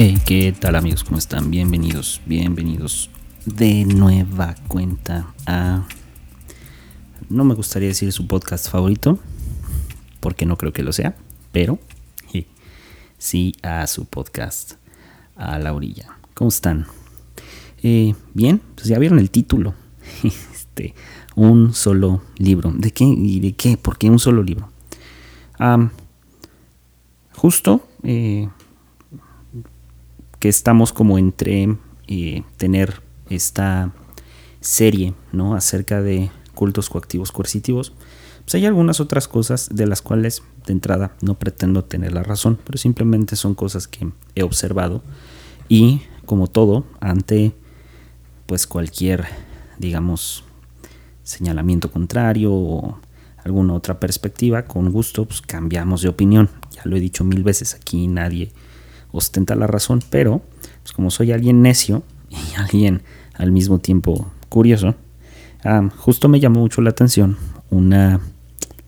Hey, 0.00 0.16
¿qué 0.24 0.54
tal 0.56 0.76
amigos? 0.76 1.02
¿Cómo 1.02 1.18
están? 1.18 1.50
Bienvenidos, 1.50 2.20
bienvenidos 2.24 3.10
de 3.46 3.84
nueva 3.84 4.54
cuenta 4.68 5.34
a... 5.44 5.88
No 7.28 7.42
me 7.42 7.56
gustaría 7.56 7.88
decir 7.88 8.12
su 8.12 8.28
podcast 8.28 8.70
favorito, 8.70 9.18
porque 10.20 10.46
no 10.46 10.56
creo 10.56 10.72
que 10.72 10.84
lo 10.84 10.92
sea, 10.92 11.16
pero 11.50 11.80
sí 13.18 13.56
a 13.64 13.88
su 13.88 14.04
podcast 14.04 14.74
a 15.34 15.58
la 15.58 15.72
orilla. 15.74 16.16
¿Cómo 16.32 16.50
están? 16.50 16.86
Eh, 17.82 18.14
bien, 18.34 18.62
pues 18.76 18.86
ya 18.86 19.00
vieron 19.00 19.18
el 19.18 19.32
título. 19.32 19.74
Este, 20.22 20.94
un 21.34 21.74
solo 21.74 22.22
libro. 22.36 22.70
¿De 22.70 22.92
qué? 22.92 23.02
¿Y 23.02 23.40
de 23.40 23.54
qué? 23.54 23.76
¿Por 23.76 23.98
qué 23.98 24.08
un 24.08 24.20
solo 24.20 24.44
libro? 24.44 24.70
justo 27.32 27.84
eh, 28.04 28.48
que 30.38 30.48
estamos 30.48 30.92
como 30.92 31.18
entre 31.18 31.76
eh, 32.06 32.42
tener 32.56 33.02
esta 33.28 33.92
serie, 34.60 35.14
¿no? 35.32 35.54
Acerca 35.54 36.02
de 36.02 36.30
cultos 36.54 36.90
coactivos 36.90 37.32
coercitivos. 37.32 37.92
Pues 38.40 38.54
hay 38.54 38.66
algunas 38.66 39.00
otras 39.00 39.28
cosas 39.28 39.68
de 39.72 39.86
las 39.86 40.00
cuales 40.00 40.42
de 40.66 40.72
entrada 40.72 41.14
no 41.20 41.34
pretendo 41.34 41.84
tener 41.84 42.12
la 42.12 42.22
razón, 42.22 42.58
pero 42.64 42.78
simplemente 42.78 43.36
son 43.36 43.54
cosas 43.54 43.86
que 43.86 44.10
he 44.34 44.42
observado 44.42 45.02
y 45.68 46.02
como 46.24 46.46
todo, 46.46 46.84
ante 47.00 47.52
pues 48.46 48.66
cualquier, 48.66 49.26
digamos, 49.78 50.44
señalamiento 51.22 51.90
contrario 51.90 52.52
o 52.52 52.98
alguna 53.44 53.74
otra 53.74 54.00
perspectiva, 54.00 54.64
con 54.64 54.90
gusto 54.90 55.26
pues 55.26 55.42
cambiamos 55.42 56.00
de 56.00 56.08
opinión. 56.08 56.48
Ya 56.70 56.82
lo 56.84 56.96
he 56.96 57.00
dicho 57.00 57.24
mil 57.24 57.42
veces, 57.42 57.74
aquí 57.74 58.08
nadie 58.08 58.50
ostenta 59.12 59.54
la 59.54 59.66
razón, 59.66 60.02
pero 60.10 60.42
pues 60.82 60.92
como 60.92 61.10
soy 61.10 61.32
alguien 61.32 61.62
necio 61.62 62.02
y 62.30 62.54
alguien 62.56 63.02
al 63.34 63.52
mismo 63.52 63.78
tiempo 63.78 64.30
curioso, 64.48 64.94
ah, 65.64 65.88
justo 65.96 66.28
me 66.28 66.40
llamó 66.40 66.60
mucho 66.60 66.80
la 66.80 66.90
atención 66.90 67.36
una 67.70 68.20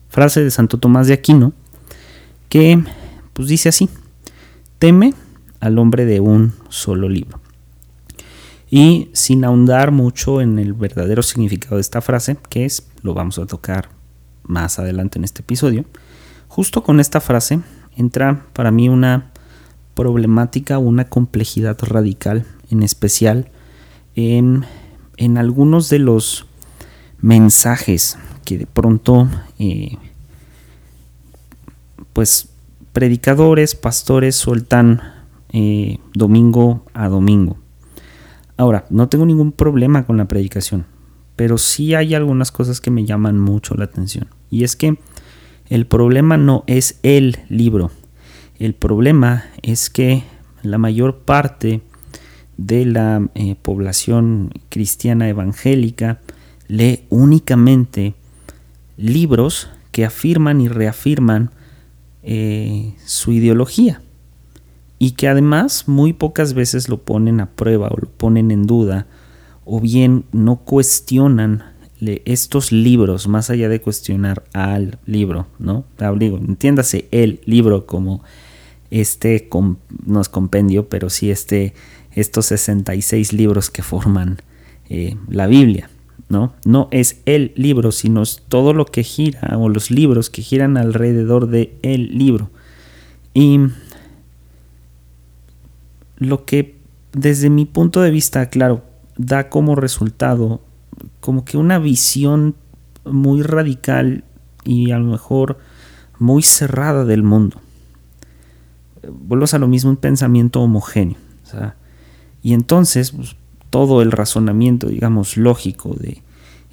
frase 0.09 0.43
de 0.43 0.51
Santo 0.51 0.77
Tomás 0.77 1.07
de 1.07 1.13
Aquino 1.13 1.53
que 2.49 2.83
pues 3.33 3.47
dice 3.47 3.69
así, 3.69 3.89
teme 4.77 5.13
al 5.59 5.79
hombre 5.79 6.05
de 6.05 6.19
un 6.19 6.53
solo 6.69 7.07
libro. 7.07 7.39
Y 8.69 9.09
sin 9.13 9.45
ahondar 9.45 9.91
mucho 9.91 10.41
en 10.41 10.59
el 10.59 10.73
verdadero 10.73 11.23
significado 11.23 11.75
de 11.75 11.81
esta 11.81 12.01
frase, 12.01 12.37
que 12.49 12.65
es, 12.65 12.87
lo 13.03 13.13
vamos 13.13 13.37
a 13.37 13.45
tocar 13.45 13.89
más 14.43 14.79
adelante 14.79 15.19
en 15.19 15.23
este 15.23 15.41
episodio, 15.41 15.85
justo 16.47 16.83
con 16.83 16.99
esta 16.99 17.21
frase 17.21 17.59
entra 17.95 18.45
para 18.53 18.71
mí 18.71 18.89
una 18.89 19.31
problemática, 19.93 20.77
una 20.77 21.05
complejidad 21.05 21.77
radical, 21.81 22.45
en 22.69 22.83
especial 22.83 23.49
en, 24.15 24.65
algunos 25.37 25.89
de 25.89 25.99
los 25.99 26.45
mensajes 27.21 28.17
que 28.45 28.57
de 28.57 28.65
pronto, 28.65 29.29
eh, 29.59 29.97
pues, 32.13 32.49
predicadores, 32.93 33.75
pastores 33.75 34.35
sueltan 34.35 35.01
eh, 35.53 35.99
domingo 36.13 36.85
a 36.93 37.07
domingo. 37.07 37.57
Ahora, 38.57 38.85
no 38.89 39.09
tengo 39.09 39.25
ningún 39.25 39.51
problema 39.51 40.05
con 40.05 40.17
la 40.17 40.25
predicación, 40.25 40.85
pero 41.35 41.57
sí 41.57 41.95
hay 41.95 42.15
algunas 42.15 42.51
cosas 42.51 42.81
que 42.81 42.91
me 42.91 43.05
llaman 43.05 43.39
mucho 43.39 43.75
la 43.75 43.85
atención. 43.85 44.27
Y 44.49 44.63
es 44.63 44.75
que 44.75 44.97
el 45.69 45.87
problema 45.87 46.37
no 46.37 46.63
es 46.67 46.99
el 47.03 47.39
libro, 47.49 47.91
el 48.61 48.75
problema 48.75 49.45
es 49.63 49.89
que 49.89 50.23
la 50.61 50.77
mayor 50.77 51.21
parte 51.21 51.81
de 52.57 52.85
la 52.85 53.27
eh, 53.33 53.55
población 53.59 54.51
cristiana 54.69 55.27
evangélica 55.27 56.19
lee 56.67 57.05
únicamente 57.09 58.13
libros 58.97 59.67
que 59.91 60.05
afirman 60.05 60.61
y 60.61 60.67
reafirman 60.67 61.49
eh, 62.21 62.93
su 63.03 63.31
ideología 63.31 64.03
y 64.99 65.13
que 65.13 65.27
además 65.27 65.87
muy 65.87 66.13
pocas 66.13 66.53
veces 66.53 66.87
lo 66.87 66.99
ponen 66.99 67.41
a 67.41 67.49
prueba 67.49 67.87
o 67.87 67.97
lo 67.99 68.09
ponen 68.09 68.51
en 68.51 68.67
duda 68.67 69.07
o 69.65 69.79
bien 69.79 70.25
no 70.33 70.57
cuestionan 70.57 71.63
estos 71.99 72.71
libros 72.71 73.27
más 73.27 73.49
allá 73.49 73.69
de 73.69 73.81
cuestionar 73.81 74.43
al 74.53 74.99
libro, 75.07 75.47
¿no? 75.57 75.83
entiéndase 75.99 77.07
el 77.11 77.41
libro 77.45 77.87
como 77.87 78.21
este 78.91 79.49
no 80.05 80.21
es 80.21 80.29
compendio, 80.29 80.89
pero 80.89 81.09
sí 81.09 81.31
este, 81.31 81.73
estos 82.11 82.47
66 82.47 83.33
libros 83.33 83.69
que 83.69 83.81
forman 83.81 84.37
eh, 84.89 85.15
la 85.29 85.47
Biblia. 85.47 85.89
¿no? 86.29 86.53
no 86.63 86.87
es 86.91 87.19
el 87.25 87.51
libro, 87.55 87.91
sino 87.91 88.21
es 88.21 88.41
todo 88.47 88.73
lo 88.73 88.85
que 88.85 89.03
gira 89.03 89.57
o 89.57 89.67
los 89.67 89.91
libros 89.91 90.29
que 90.29 90.41
giran 90.41 90.77
alrededor 90.77 91.47
de 91.47 91.75
el 91.81 92.17
libro. 92.17 92.51
Y 93.33 93.59
lo 96.17 96.45
que 96.45 96.75
desde 97.11 97.49
mi 97.49 97.65
punto 97.65 98.01
de 98.01 98.11
vista, 98.11 98.49
claro, 98.49 98.83
da 99.17 99.49
como 99.49 99.75
resultado 99.75 100.61
como 101.19 101.43
que 101.43 101.57
una 101.57 101.79
visión 101.79 102.55
muy 103.03 103.41
radical 103.41 104.23
y 104.63 104.91
a 104.91 104.99
lo 104.99 105.05
mejor 105.05 105.57
muy 106.17 106.43
cerrada 106.43 107.03
del 107.03 107.23
mundo 107.23 107.59
vuelvas 109.09 109.53
a 109.53 109.59
lo 109.59 109.67
mismo, 109.67 109.89
un 109.89 109.97
pensamiento 109.97 110.61
homogéneo. 110.61 111.17
y 112.41 112.53
entonces 112.53 113.11
pues, 113.11 113.35
todo 113.69 114.01
el 114.01 114.11
razonamiento, 114.11 114.87
digamos, 114.87 115.37
lógico 115.37 115.95
de 115.95 116.21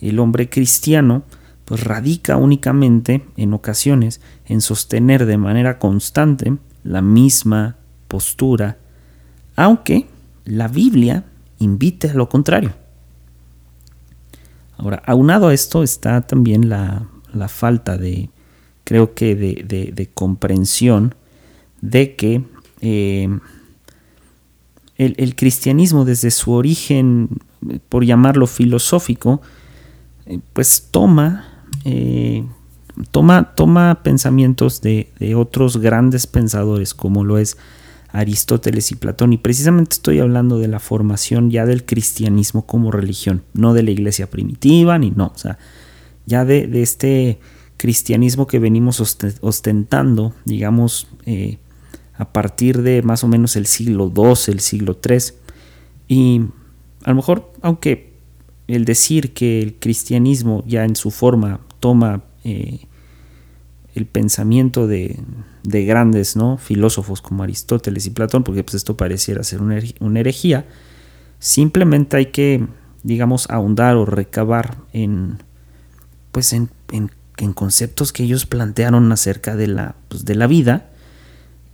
el 0.01 0.19
hombre 0.19 0.49
cristiano, 0.49 1.23
pues 1.65 1.85
radica 1.85 2.37
únicamente 2.37 3.25
en 3.37 3.53
ocasiones 3.53 4.21
en 4.47 4.61
sostener 4.61 5.27
de 5.27 5.39
manera 5.39 5.79
constante 5.79 6.57
la 6.85 7.03
misma 7.03 7.77
postura, 8.07 8.79
aunque 9.57 10.07
la 10.45 10.69
Biblia 10.69 11.25
invite 11.59 12.11
a 12.11 12.15
lo 12.15 12.29
contrario. 12.29 12.73
Ahora, 14.77 15.03
aunado 15.05 15.49
a 15.49 15.55
esto 15.55 15.83
está 15.83 16.21
también 16.23 16.69
la, 16.69 17.09
falta 17.49 17.99
de, 17.99 18.31
creo 18.85 19.15
que, 19.15 19.35
de, 19.35 19.93
de 19.93 20.07
comprensión 20.15 21.15
de 21.81 22.17
que 22.17 22.43
eh, 22.81 23.29
el, 24.97 25.37
cristianismo 25.37 26.05
desde 26.05 26.31
su 26.31 26.53
origen, 26.53 27.29
por 27.89 28.05
llamarlo 28.05 28.47
filosófico, 28.47 29.41
eh, 30.27 30.41
pues 30.53 30.89
toma, 30.91 31.65
eh, 31.85 32.45
toma, 33.11 33.55
toma 33.55 34.03
pensamientos 34.03 34.81
de, 34.81 35.09
otros 35.37 35.77
grandes 35.79 36.27
pensadores 36.27 36.95
como 36.95 37.25
lo 37.25 37.39
es 37.39 37.57
Aristóteles 38.11 38.91
y 38.91 38.97
Platón. 38.97 39.33
Y 39.33 39.39
precisamente 39.39 39.95
estoy 39.95 40.19
hablando 40.19 40.59
de 40.59 40.69
la 40.69 40.81
formación 40.81 41.51
ya 41.51 41.65
del 41.65 41.85
cristianismo 41.85 42.67
como 42.67 42.91
religión, 42.91 43.43
no 43.55 43.75
de 43.75 43.85
la 43.85 43.91
iglesia 43.93 44.29
primitiva, 44.29 44.99
ni 44.99 45.11
no, 45.11 45.27
o 45.35 45.39
sea, 45.39 45.59
ya 46.27 46.45
de 46.45 46.83
este 46.83 47.39
cristianismo 47.79 48.47
que 48.47 48.59
venimos 48.59 49.01
ostentando, 49.41 50.35
digamos, 50.45 51.07
a 52.19 52.33
partir 52.33 52.83
de 52.83 53.01
más 53.03 53.23
o 53.23 53.29
menos 53.29 53.55
el 53.57 53.67
siglo 53.67 54.13
II, 54.15 54.53
el 54.53 54.61
siglo 54.61 54.99
III. 55.09 55.19
Y 56.09 56.43
a 57.05 57.11
lo 57.11 57.17
mejor, 57.17 57.53
aunque 57.63 58.13
el 58.67 58.85
decir 58.85 59.33
que 59.33 59.63
el 59.63 59.77
cristianismo 59.77 60.65
ya 60.67 60.85
en 60.85 60.97
su 60.97 61.13
forma 61.13 61.61
toma 61.79 62.25
eh, 62.43 62.81
el 63.95 64.07
pensamiento 64.07 64.89
de, 64.89 65.17
grandes 65.63 66.35
¿no? 66.35 66.59
filósofos 66.59 67.23
como 67.23 67.45
Aristóteles 67.45 68.07
y 68.07 68.11
Platón, 68.11 68.43
porque 68.43 68.65
pues 68.65 68.75
esto 68.75 68.97
pareciera 68.97 69.45
ser 69.45 69.63
una, 69.63 70.21
herejía, 70.21 70.67
simplemente 71.39 72.17
hay 72.17 72.27
que, 72.27 72.67
digamos, 73.05 73.49
ahondar 73.49 73.97
o 73.97 74.05
recabar 74.05 74.79
en, 74.93 75.39
pues 76.33 76.53
en, 76.53 76.69
conceptos 77.55 78.13
que 78.13 78.25
ellos 78.25 78.47
plantearon 78.47 79.13
acerca 79.13 79.55
de 79.55 79.69
la, 79.69 79.95
pues, 80.09 80.25
de 80.25 80.35
la 80.35 80.49
vida 80.49 80.91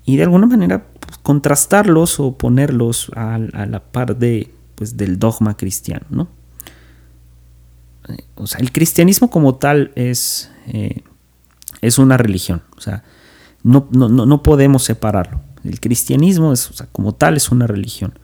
y 0.04 0.16
de 0.16 0.24
alguna 0.24 0.46
manera 0.46 0.86
pues, 1.00 1.18
contrastarlos 1.18 2.20
o 2.20 2.36
ponerlos 2.36 3.10
a, 3.16 3.38
la 3.38 3.80
par 3.80 4.16
de, 4.16 4.52
pues, 4.74 4.96
del 4.96 5.18
dogma 5.18 5.56
cristiano. 5.56 6.06
¿no? 6.10 6.28
Eh, 8.08 8.24
o 8.34 8.46
sea, 8.46 8.60
el 8.60 8.72
cristianismo 8.72 9.30
como 9.30 9.56
tal 9.56 9.92
es, 9.94 10.50
eh, 10.66 11.02
es 11.80 11.98
una 11.98 12.16
religión, 12.16 12.62
o 12.76 12.80
sea, 12.80 13.04
no, 13.62 13.88
no, 13.90 14.42
podemos 14.42 14.84
separarlo. 14.84 15.40
El 15.64 15.80
cristianismo 15.80 16.52
es, 16.52 16.70
como 16.92 17.14
tal 17.14 17.38
es 17.38 17.50
una 17.50 17.66
religión. 17.66 18.18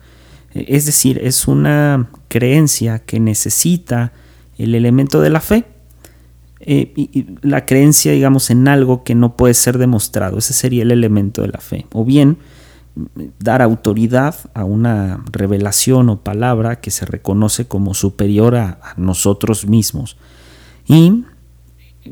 Eh, 0.53 0.65
es 0.67 0.85
decir, 0.85 1.19
es 1.23 1.47
una 1.47 2.11
creencia 2.27 2.99
que 2.99 3.19
necesita 3.19 4.13
el 4.59 4.75
elemento 4.75 5.19
de 5.19 5.31
la 5.31 5.41
fe 5.41 5.65
eh, 6.63 6.91
y, 6.95 7.25
la 7.41 7.65
creencia, 7.65 8.11
digamos, 8.11 8.49
en 8.49 8.67
algo 8.67 9.03
que 9.03 9.15
no 9.15 9.35
puede 9.35 9.53
ser 9.53 9.77
demostrado. 9.77 10.37
Ese 10.37 10.53
sería 10.53 10.83
el 10.83 10.91
elemento 10.91 11.41
de 11.41 11.49
la 11.49 11.59
fe. 11.59 11.87
O 11.91 12.05
bien 12.05 12.37
dar 13.39 13.61
autoridad 13.61 14.35
a 14.53 14.65
una 14.65 15.23
revelación 15.31 16.09
o 16.09 16.21
palabra 16.21 16.81
que 16.81 16.91
se 16.91 17.05
reconoce 17.05 17.65
como 17.65 17.93
superior 17.93 18.55
a, 18.55 18.79
nosotros 18.97 19.65
mismos. 19.65 20.17
Y 20.87 21.23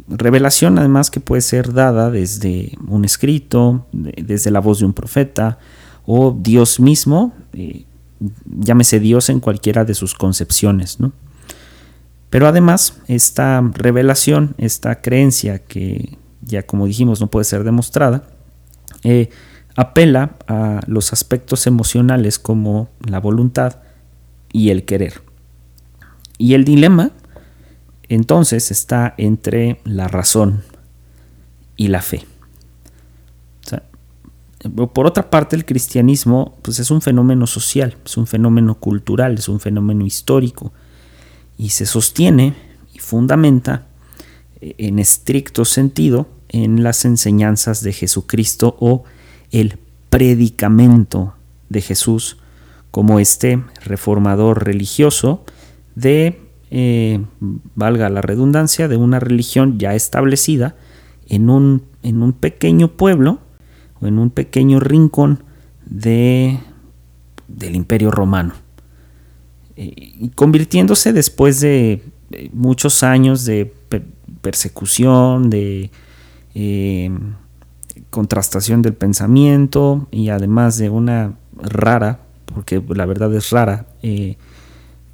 revelación 0.08 0.80
además 0.80 1.12
que 1.12 1.20
puede 1.20 1.42
ser 1.42 1.74
dada 1.74 2.10
desde 2.10 2.78
un 2.88 3.06
escrito, 3.06 3.88
desde 3.92 4.52
la 4.52 4.60
voz 4.60 4.80
de 4.80 4.86
un 4.86 4.94
profeta 4.94 5.60
o 6.06 6.32
Dios 6.32 6.80
mismo, 6.80 7.34
eh, 7.54 7.86
llámese 8.46 9.00
Dios 9.00 9.30
en 9.30 9.40
cualquiera 9.40 9.86
de 9.86 9.94
sus 9.94 10.14
concepciones. 10.14 11.00
¿no? 11.00 11.12
Pero 12.30 12.48
además 12.48 13.00
esta 13.08 13.62
revelación, 13.74 14.56
esta 14.58 15.02
creencia 15.02 15.60
que 15.60 16.18
ya 16.42 16.64
como 16.64 16.86
dijimos 16.86 17.22
no 17.22 17.28
puede 17.28 17.44
ser 17.44 17.64
demostrada, 17.64 18.24
eh, 19.04 19.30
apela 19.76 20.36
a 20.48 20.82
los 20.88 21.14
aspectos 21.14 21.68
emocionales 21.68 22.40
como 22.40 22.90
la 23.06 23.20
voluntad 23.20 23.78
y 24.52 24.70
el 24.70 24.86
querer. 24.86 25.22
Y 26.38 26.54
el 26.54 26.66
dilema 26.66 27.12
entonces 28.10 28.72
está 28.72 29.14
entre 29.18 29.80
la 29.84 30.08
razón 30.08 30.64
y 31.78 31.88
la 31.88 32.02
fe. 32.02 32.26
por 34.94 35.08
otra 35.08 35.30
parte, 35.30 35.56
el 35.56 35.66
cristianismo 35.66 36.58
pues, 36.62 36.80
es 36.80 36.92
un 36.92 37.02
fenómeno 37.02 37.48
social, 37.48 37.96
es 38.04 38.18
un 38.18 38.28
fenómeno 38.28 38.76
cultural, 38.76 39.36
es 39.36 39.48
un 39.48 39.60
fenómeno 39.60 40.06
histórico 40.06 40.74
y 41.60 41.70
se 41.70 41.86
sostiene 41.86 42.56
y 42.94 43.00
fundamenta 43.00 43.86
eh, 44.62 44.74
en 44.80 44.98
estricto 44.98 45.66
sentido 45.66 46.28
en 46.48 46.82
las 46.82 47.06
enseñanzas 47.06 47.84
de 47.84 47.94
Jesucristo 47.94 48.76
o 48.80 49.04
el 49.52 49.78
predicamento 50.10 51.36
de 51.68 51.82
Jesús 51.82 52.38
como 52.90 53.20
este 53.20 53.64
reformador 53.84 54.66
religioso 54.66 55.44
de, 55.96 56.42
eh, 56.72 57.24
valga 57.76 58.10
la 58.10 58.22
redundancia, 58.22 58.88
de 58.88 58.96
una 58.96 59.20
religión 59.20 59.78
ya 59.78 59.94
establecida 59.94 60.76
en 61.28 61.50
un, 61.50 61.84
en 62.02 62.24
un 62.24 62.34
pequeño 62.34 62.88
pueblo 62.88 63.42
o 64.02 64.08
en 64.08 64.18
un 64.18 64.30
pequeño 64.32 64.80
rincón 64.80 65.44
de, 65.86 66.58
del 67.48 67.76
imperio 67.76 68.12
romano. 68.12 68.54
Eh, 69.82 69.94
y 69.96 70.30
convirtiéndose 70.36 71.14
después 71.14 71.62
de 71.62 72.04
muchos 72.52 73.02
años 73.04 73.46
de 73.46 73.74
persecución, 74.42 75.50
de 75.50 75.90
eh, 76.54 77.10
contrastación 78.10 78.82
del 78.82 78.94
pensamiento 78.94 80.08
y 80.12 80.30
además 80.30 80.78
de 80.78 80.90
una 80.90 81.36
rara, 81.56 82.20
porque 82.46 82.84
la 82.90 83.06
verdad 83.06 83.34
es 83.34 83.52
rara, 83.52 83.86
eh, 84.02 84.38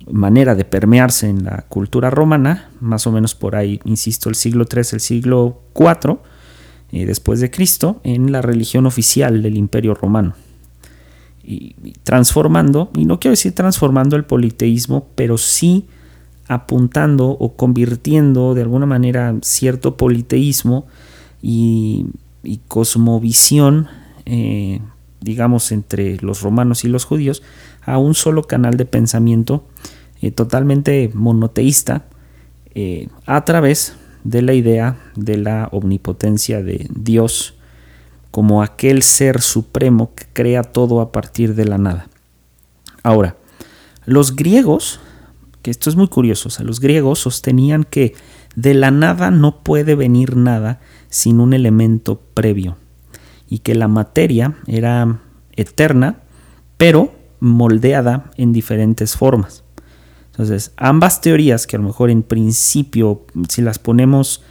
manera 0.09 0.55
de 0.55 0.65
permearse 0.65 1.27
en 1.29 1.43
la 1.45 1.63
cultura 1.67 2.09
romana, 2.09 2.69
más 2.79 3.07
o 3.07 3.11
menos 3.11 3.35
por 3.35 3.55
ahí, 3.55 3.79
insisto, 3.85 4.29
el 4.29 4.35
siglo 4.35 4.65
III, 4.71 4.81
el 4.93 4.99
siglo 4.99 5.61
IV, 5.75 6.19
eh, 6.91 7.05
después 7.05 7.39
de 7.39 7.51
Cristo, 7.51 7.99
en 8.03 8.31
la 8.31 8.41
religión 8.41 8.85
oficial 8.85 9.41
del 9.41 9.57
imperio 9.57 9.93
romano. 9.93 10.35
Y, 11.47 11.75
transformando, 12.03 12.89
y 12.95 13.05
no 13.05 13.19
quiero 13.19 13.33
decir 13.33 13.53
transformando 13.53 14.15
el 14.15 14.25
politeísmo, 14.25 15.07
pero 15.15 15.37
sí 15.37 15.85
apuntando 16.47 17.29
o 17.29 17.55
convirtiendo 17.55 18.55
de 18.55 18.63
alguna 18.63 18.87
manera 18.87 19.35
cierto 19.41 19.95
politeísmo 19.95 20.87
y, 21.41 22.07
cosmovisión, 22.67 23.87
eh, 24.25 24.81
digamos, 25.21 25.71
entre 25.71 26.17
los 26.17 26.41
romanos 26.41 26.83
y 26.83 26.87
los 26.87 27.05
judíos, 27.05 27.43
a 27.83 27.97
un 27.99 28.15
solo 28.15 28.43
canal 28.43 28.77
de 28.77 28.85
pensamiento 28.85 29.63
eh, 30.21 30.31
totalmente 30.31 31.11
monoteísta 31.13 32.05
eh, 32.73 33.09
a 33.25 33.45
través 33.45 33.95
de 34.23 34.41
la 34.41 34.53
idea 34.53 34.97
de 35.15 35.37
la 35.37 35.69
omnipotencia 35.71 36.63
de 36.63 36.87
Dios 36.89 37.55
como 38.35 38.61
aquel 38.61 39.01
ser 39.01 39.41
supremo 39.41 40.13
que 40.13 40.25
crea 40.33 40.61
todo 40.61 40.99
a 40.99 41.13
partir 41.13 41.55
de 41.55 41.63
la 41.63 41.77
nada. 41.77 42.09
Ahora, 43.01 43.37
los 44.05 44.35
griegos, 44.35 44.99
que 45.61 45.71
esto 45.71 45.89
es 45.89 45.95
muy 45.95 46.09
curioso, 46.09 46.49
los 46.61 46.81
griegos 46.81 47.19
sostenían 47.19 47.85
que 47.85 48.13
de 48.57 48.73
la 48.73 48.91
nada 48.91 49.31
no 49.31 49.63
puede 49.63 49.95
venir 49.95 50.35
nada 50.35 50.81
sin 51.07 51.39
un 51.39 51.53
elemento 51.53 52.19
previo 52.33 52.75
y 53.47 53.59
que 53.59 53.73
la 53.73 53.87
materia 53.87 54.57
era 54.67 55.21
eterna, 55.53 56.17
pero 56.75 57.15
moldeada 57.39 58.33
en 58.35 58.51
diferentes 58.51 59.15
formas. 59.15 59.63
Entonces, 60.31 60.73
ambas 60.75 61.21
teorías, 61.21 61.67
que 61.67 61.77
a 61.77 61.79
lo 61.79 61.85
mejor 61.85 62.09
en 62.09 62.21
principio, 62.21 63.25
si 63.47 63.61
las 63.61 63.79
ponemos 63.79 64.43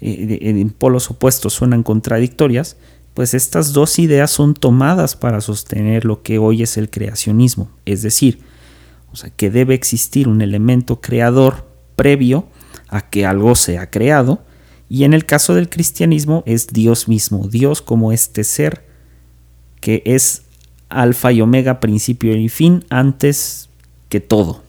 eh, 0.00 0.38
en 0.42 0.70
polos 0.70 1.10
opuestos, 1.10 1.54
suenan 1.54 1.82
contradictorias, 1.82 2.76
pues 3.14 3.34
estas 3.34 3.72
dos 3.72 3.98
ideas 3.98 4.30
son 4.30 4.54
tomadas 4.54 5.16
para 5.16 5.40
sostener 5.40 6.04
lo 6.04 6.22
que 6.22 6.38
hoy 6.38 6.62
es 6.62 6.76
el 6.76 6.90
creacionismo, 6.90 7.70
es 7.84 8.02
decir, 8.02 8.40
o 9.12 9.16
sea, 9.16 9.30
que 9.30 9.50
debe 9.50 9.74
existir 9.74 10.28
un 10.28 10.40
elemento 10.40 11.00
creador 11.00 11.66
previo 11.96 12.46
a 12.88 13.08
que 13.08 13.26
algo 13.26 13.54
sea 13.54 13.90
creado, 13.90 14.42
y 14.88 15.04
en 15.04 15.14
el 15.14 15.24
caso 15.24 15.54
del 15.54 15.68
cristianismo 15.68 16.42
es 16.46 16.66
Dios 16.68 17.08
mismo, 17.08 17.48
Dios 17.48 17.80
como 17.82 18.12
este 18.12 18.44
ser 18.44 18.84
que 19.80 20.02
es 20.06 20.44
alfa 20.88 21.32
y 21.32 21.40
omega, 21.40 21.80
principio 21.80 22.36
y 22.36 22.48
fin, 22.48 22.84
antes 22.88 23.68
que 24.08 24.20
todo. 24.20 24.62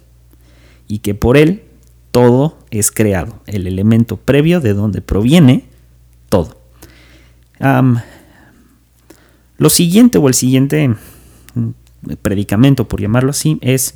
Y 0.87 0.99
que 0.99 1.13
por 1.13 1.37
él 1.37 1.63
todo 2.11 2.57
es 2.71 2.91
creado, 2.91 3.41
el 3.45 3.67
elemento 3.67 4.17
previo 4.17 4.59
de 4.59 4.73
donde 4.73 5.01
proviene 5.01 5.65
todo. 6.29 6.57
Lo 9.63 9.69
siguiente 9.69 10.17
o 10.17 10.27
el 10.27 10.33
siguiente 10.33 10.89
mm, 11.55 11.69
predicamento, 12.21 12.87
por 12.87 13.01
llamarlo 13.01 13.31
así, 13.31 13.57
es, 13.61 13.95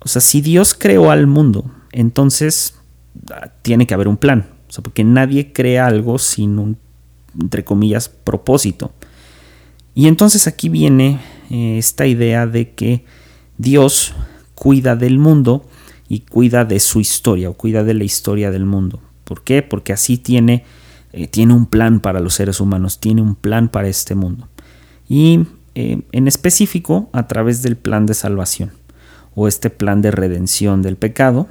o 0.00 0.08
sea, 0.08 0.20
si 0.20 0.40
Dios 0.40 0.74
creó 0.74 1.10
al 1.10 1.26
mundo, 1.26 1.70
entonces 1.92 2.74
ah, 3.32 3.50
tiene 3.62 3.86
que 3.86 3.94
haber 3.94 4.08
un 4.08 4.16
plan 4.16 4.54
porque 4.82 5.04
nadie 5.04 5.52
crea 5.52 5.86
algo 5.86 6.18
sin 6.18 6.58
un, 6.58 6.78
entre 7.40 7.64
comillas, 7.64 8.08
propósito. 8.08 8.92
Y 9.94 10.08
entonces 10.08 10.46
aquí 10.46 10.68
viene 10.68 11.20
eh, 11.50 11.78
esta 11.78 12.06
idea 12.06 12.46
de 12.46 12.72
que 12.72 13.04
Dios 13.58 14.14
cuida 14.54 14.96
del 14.96 15.18
mundo 15.18 15.68
y 16.08 16.20
cuida 16.20 16.64
de 16.64 16.80
su 16.80 17.00
historia 17.00 17.50
o 17.50 17.54
cuida 17.54 17.84
de 17.84 17.94
la 17.94 18.04
historia 18.04 18.50
del 18.50 18.66
mundo. 18.66 19.00
¿Por 19.24 19.42
qué? 19.42 19.62
Porque 19.62 19.92
así 19.92 20.18
tiene, 20.18 20.64
eh, 21.16 21.28
tiene 21.28 21.54
un 21.54 21.66
plan 21.66 22.00
para 22.00 22.18
los 22.18 22.34
seres 22.34 22.60
humanos, 22.60 22.98
tiene 22.98 23.22
un 23.22 23.36
plan 23.36 23.68
para 23.68 23.86
este 23.86 24.16
mundo. 24.16 24.48
Y 25.08 25.46
eh, 25.76 26.02
en 26.10 26.26
específico 26.26 27.08
a 27.12 27.28
través 27.28 27.62
del 27.62 27.76
plan 27.76 28.04
de 28.06 28.14
salvación 28.14 28.72
o 29.36 29.46
este 29.46 29.70
plan 29.70 30.02
de 30.02 30.10
redención 30.10 30.82
del 30.82 30.96
pecado 30.96 31.48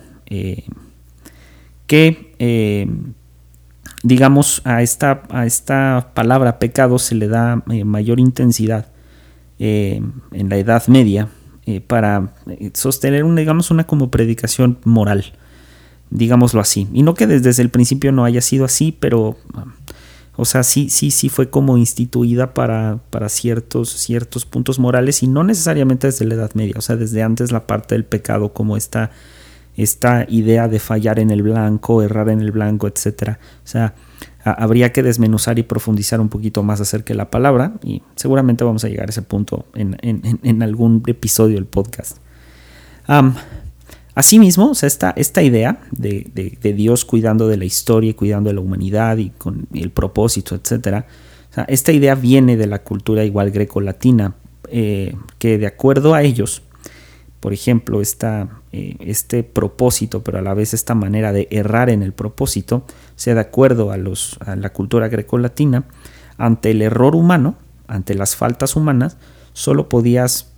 que 1.85 2.33
eh, 2.39 2.87
digamos 4.01 4.61
a 4.65 4.81
esta, 4.81 5.23
a 5.29 5.45
esta 5.45 6.11
palabra 6.15 6.57
pecado 6.57 6.97
se 6.97 7.13
le 7.13 7.27
da 7.27 7.61
mayor 7.85 8.19
intensidad 8.19 8.87
en 9.59 10.49
la 10.49 10.57
Edad 10.57 10.87
Media 10.87 11.29
para 11.85 12.33
sostener 12.73 13.23
una, 13.23 13.41
digamos, 13.41 13.69
una 13.69 13.85
como 13.85 14.09
predicación 14.09 14.79
moral, 14.83 15.33
digámoslo 16.13 16.61
así. 16.61 16.87
Y 16.93 17.03
no 17.03 17.13
que 17.13 17.27
desde 17.27 17.61
el 17.61 17.69
principio 17.69 18.11
no 18.11 18.25
haya 18.25 18.41
sido 18.41 18.65
así, 18.65 18.95
pero 18.97 19.37
o 20.35 20.45
sea, 20.45 20.63
sí, 20.63 20.89
sí, 20.89 21.11
sí 21.11 21.29
fue 21.29 21.49
como 21.49 21.77
instituida 21.77 22.53
para, 22.53 22.99
para 23.09 23.29
ciertos, 23.29 23.89
ciertos 23.89 24.45
puntos 24.45 24.79
morales 24.79 25.21
y 25.23 25.27
no 25.27 25.43
necesariamente 25.43 26.07
desde 26.07 26.25
la 26.25 26.35
Edad 26.35 26.51
Media, 26.55 26.75
o 26.77 26.81
sea, 26.81 26.95
desde 26.95 27.21
antes 27.21 27.51
la 27.51 27.67
parte 27.67 27.95
del 27.95 28.05
pecado 28.05 28.53
como 28.53 28.77
esta 28.77 29.11
esta 29.75 30.25
idea 30.29 30.67
de 30.67 30.79
fallar 30.79 31.19
en 31.19 31.31
el 31.31 31.41
blanco, 31.41 32.03
errar 32.03 32.29
en 32.29 32.41
el 32.41 32.51
blanco, 32.51 32.87
etc. 32.87 33.37
O 33.63 33.67
sea, 33.67 33.95
habría 34.43 34.91
que 34.91 35.01
desmenuzar 35.01 35.57
y 35.57 35.63
profundizar 35.63 36.21
un 36.21 36.29
poquito 36.29 36.63
más 36.63 36.79
acerca 36.79 37.13
de 37.13 37.17
la 37.17 37.31
palabra 37.31 37.73
y 37.83 38.03
seguramente 38.15 38.63
vamos 38.63 38.83
a 38.83 38.89
llegar 38.89 39.07
a 39.07 39.09
ese 39.09 39.23
punto 39.23 39.65
en, 39.73 40.61
algún 40.63 41.01
episodio 41.07 41.55
del 41.55 41.65
podcast. 41.65 42.17
Asimismo, 44.15 44.73
esta, 44.81 45.43
idea 45.43 45.79
de, 45.91 46.73
Dios 46.75 47.05
cuidando 47.05 47.47
de 47.47 47.57
la 47.57 47.65
historia 47.65 48.11
y 48.11 48.13
cuidando 48.13 48.49
de 48.49 48.55
la 48.55 48.61
humanidad 48.61 49.17
y 49.17 49.29
con 49.31 49.67
el 49.73 49.91
propósito, 49.91 50.55
etc. 50.55 51.05
esta 51.67 51.91
idea 51.91 52.15
viene 52.15 52.57
de 52.57 52.67
la 52.67 52.83
cultura 52.83 53.23
igual 53.23 53.51
greco-latina, 53.51 54.35
eh, 54.69 55.15
que 55.39 55.57
de 55.57 55.67
acuerdo 55.67 56.13
a 56.13 56.23
ellos, 56.23 56.63
por 57.39 57.53
ejemplo, 57.53 58.01
eh, 58.01 58.95
este 58.99 59.43
propósito, 59.43 60.23
pero 60.23 60.37
a 60.37 60.41
la 60.41 60.53
vez 60.53 60.73
esta 60.73 60.95
manera 60.95 61.33
de 61.33 61.47
errar 61.51 61.89
en 61.89 62.01
el 62.01 62.13
propósito, 62.13 62.85
sea 63.15 63.35
de 63.35 63.41
acuerdo 63.41 63.91
a, 63.91 63.97
los, 63.97 64.37
a 64.45 64.55
la 64.55 64.71
cultura 64.71 65.09
grecolatina, 65.09 65.83
ante 66.37 66.71
el 66.71 66.81
error 66.81 67.15
humano, 67.15 67.55
ante 67.87 68.15
las 68.15 68.35
faltas 68.35 68.75
humanas, 68.75 69.17
solo 69.51 69.89
podías, 69.89 70.52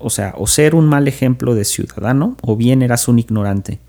o 0.00 0.10
sea, 0.10 0.34
o 0.36 0.46
ser 0.46 0.74
un 0.74 0.86
mal 0.86 1.08
ejemplo 1.08 1.54
de 1.54 1.64
ciudadano 1.64 2.36
o 2.42 2.56
bien 2.56 2.82
eras 2.82 3.08
un 3.08 3.18
ignorante. 3.18 3.80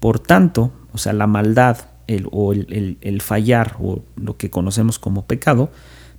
Por 0.00 0.18
tanto, 0.18 0.72
o 0.92 0.98
sea, 0.98 1.12
la 1.12 1.26
maldad 1.26 1.78
el, 2.06 2.28
o 2.30 2.52
el, 2.52 2.98
el, 3.00 3.22
fallar 3.22 3.76
o 3.80 4.02
lo 4.16 4.36
que 4.36 4.50
conocemos 4.50 4.98
como 4.98 5.24
pecado, 5.24 5.70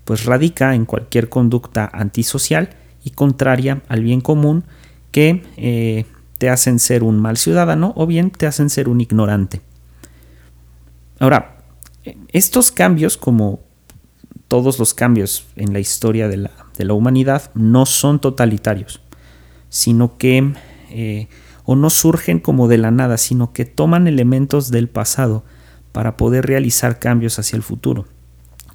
pues 0.03 0.25
radica 0.25 0.75
en 0.75 0.85
cualquier 0.85 1.29
conducta 1.29 1.89
antisocial 1.91 2.69
y 3.03 3.11
contraria 3.11 3.81
al 3.87 4.01
bien 4.01 4.21
común 4.21 4.63
que 5.11 5.43
eh, 5.57 6.05
te 6.37 6.49
hacen 6.49 6.79
ser 6.79 7.03
un 7.03 7.19
mal 7.19 7.37
ciudadano 7.37 7.93
o 7.95 8.05
bien 8.05 8.31
te 8.31 8.47
hacen 8.47 8.69
ser 8.69 8.89
un 8.89 9.01
ignorante. 9.01 9.61
Ahora, 11.19 11.57
estos 12.33 12.71
cambios, 12.71 13.17
como 13.17 13.61
todos 14.47 14.77
los 14.79 14.93
cambios 14.93 15.45
en 15.55 15.73
la 15.73 15.79
historia 15.79 16.27
de 16.27 16.37
la, 16.37 16.93
humanidad, 16.93 17.51
no 17.55 17.85
son 17.85 18.19
totalitarios, 18.19 19.01
sino 19.75 20.17
que, 20.17 20.53
eh, 20.89 21.27
o 21.65 21.75
no 21.75 21.89
surgen 21.89 22.39
como 22.39 22.69
de 22.69 22.77
la 22.77 22.91
nada, 22.91 23.17
sino 23.17 23.51
que 23.51 23.65
toman 23.65 24.07
elementos 24.07 24.71
del 24.71 24.87
pasado 24.87 25.43
para 25.91 26.15
poder 26.15 26.45
realizar 26.45 26.97
cambios 26.97 27.39
hacia 27.39 27.57
el 27.57 27.61
futuro. 27.61 28.05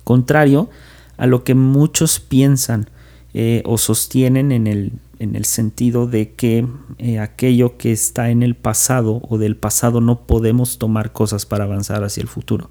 Contrario 0.05 0.69
a 1.17 1.27
lo 1.27 1.43
que 1.43 1.55
muchos 1.55 2.21
piensan 2.21 2.91
eh, 3.33 3.63
o 3.65 3.79
sostienen 3.79 4.53
en 4.53 4.67
el, 4.67 4.93
en 5.19 5.37
el, 5.37 5.47
sentido 5.47 6.07
de 6.07 6.35
que 6.35 6.67
eh, 6.99 7.19
aquello 7.19 7.79
que 7.79 7.93
está 7.93 8.29
en 8.29 8.43
el 8.43 8.55
pasado 8.55 9.23
o 9.27 9.39
del 9.39 9.57
pasado 9.57 10.03
no 10.03 10.27
podemos 10.27 10.77
tomar 10.77 11.15
cosas 11.15 11.47
para 11.47 11.65
avanzar 11.65 12.05
hacia 12.05 12.21
el 12.21 12.29
futuro. 12.29 12.69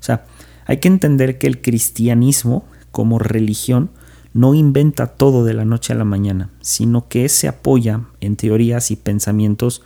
O 0.00 0.02
sea, 0.02 0.24
hay 0.64 0.78
que 0.78 0.88
entender 0.88 1.36
que 1.36 1.46
el 1.46 1.60
cristianismo 1.60 2.64
como 2.90 3.18
religión 3.18 3.90
no 4.36 4.54
inventa 4.54 5.06
todo 5.06 5.44
de 5.44 5.54
la 5.54 5.64
noche 5.64 5.92
a 5.92 5.96
la 5.96 6.04
mañana, 6.04 6.50
sino 6.60 7.08
que 7.08 7.28
se 7.28 7.48
apoya 7.48 8.02
en 8.20 8.36
teorías 8.36 8.90
y 8.90 8.96
pensamientos 8.96 9.82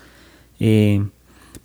eh, 0.59 1.05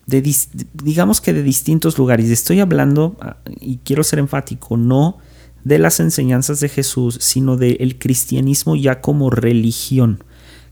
digamos 0.07 1.19
que 1.19 1.33
de 1.33 1.43
distintos 1.43 1.97
lugares. 1.97 2.29
Estoy 2.29 2.59
hablando, 2.59 3.15
ah, 3.21 3.37
y 3.59 3.77
quiero 3.77 4.03
ser 4.03 4.19
enfático, 4.19 4.77
no 4.77 5.17
de 5.63 5.79
las 5.79 5.99
enseñanzas 5.99 6.59
de 6.59 6.69
Jesús, 6.69 7.17
sino 7.21 7.57
del 7.57 7.97
cristianismo 7.97 8.75
ya 8.75 9.01
como 9.01 9.31
religión, 9.31 10.23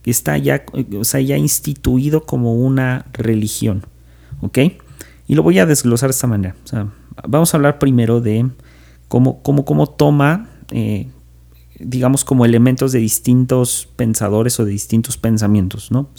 que 0.03 0.11
está 0.11 0.37
ya, 0.37 0.63
o 0.99 1.03
sea, 1.03 1.19
ya 1.19 1.35
instituido 1.35 2.25
como 2.25 2.53
una 2.55 3.07
religión. 3.11 3.87
¿Ok? 4.41 4.59
Y 5.27 5.35
lo 5.35 5.41
voy 5.41 5.57
a 5.57 5.65
desglosar 5.65 6.09
de 6.09 6.11
esta 6.11 6.27
manera. 6.27 6.55
vamos 7.27 7.53
a 7.53 7.57
hablar 7.57 7.79
primero 7.79 8.21
de 8.21 8.51
cómo, 9.07 9.41
cómo, 9.41 9.65
cómo 9.65 9.87
toma, 9.87 10.49
eh, 10.69 11.07
digamos, 11.79 12.23
como 12.23 12.45
elementos 12.45 12.91
de 12.91 12.99
distintos 12.99 13.89
pensadores 13.95 14.59
o 14.59 14.65
de 14.65 14.71
distintos 14.71 15.17
pensamientos, 15.17 15.91
¿no? 15.91 16.01
O 16.01 16.17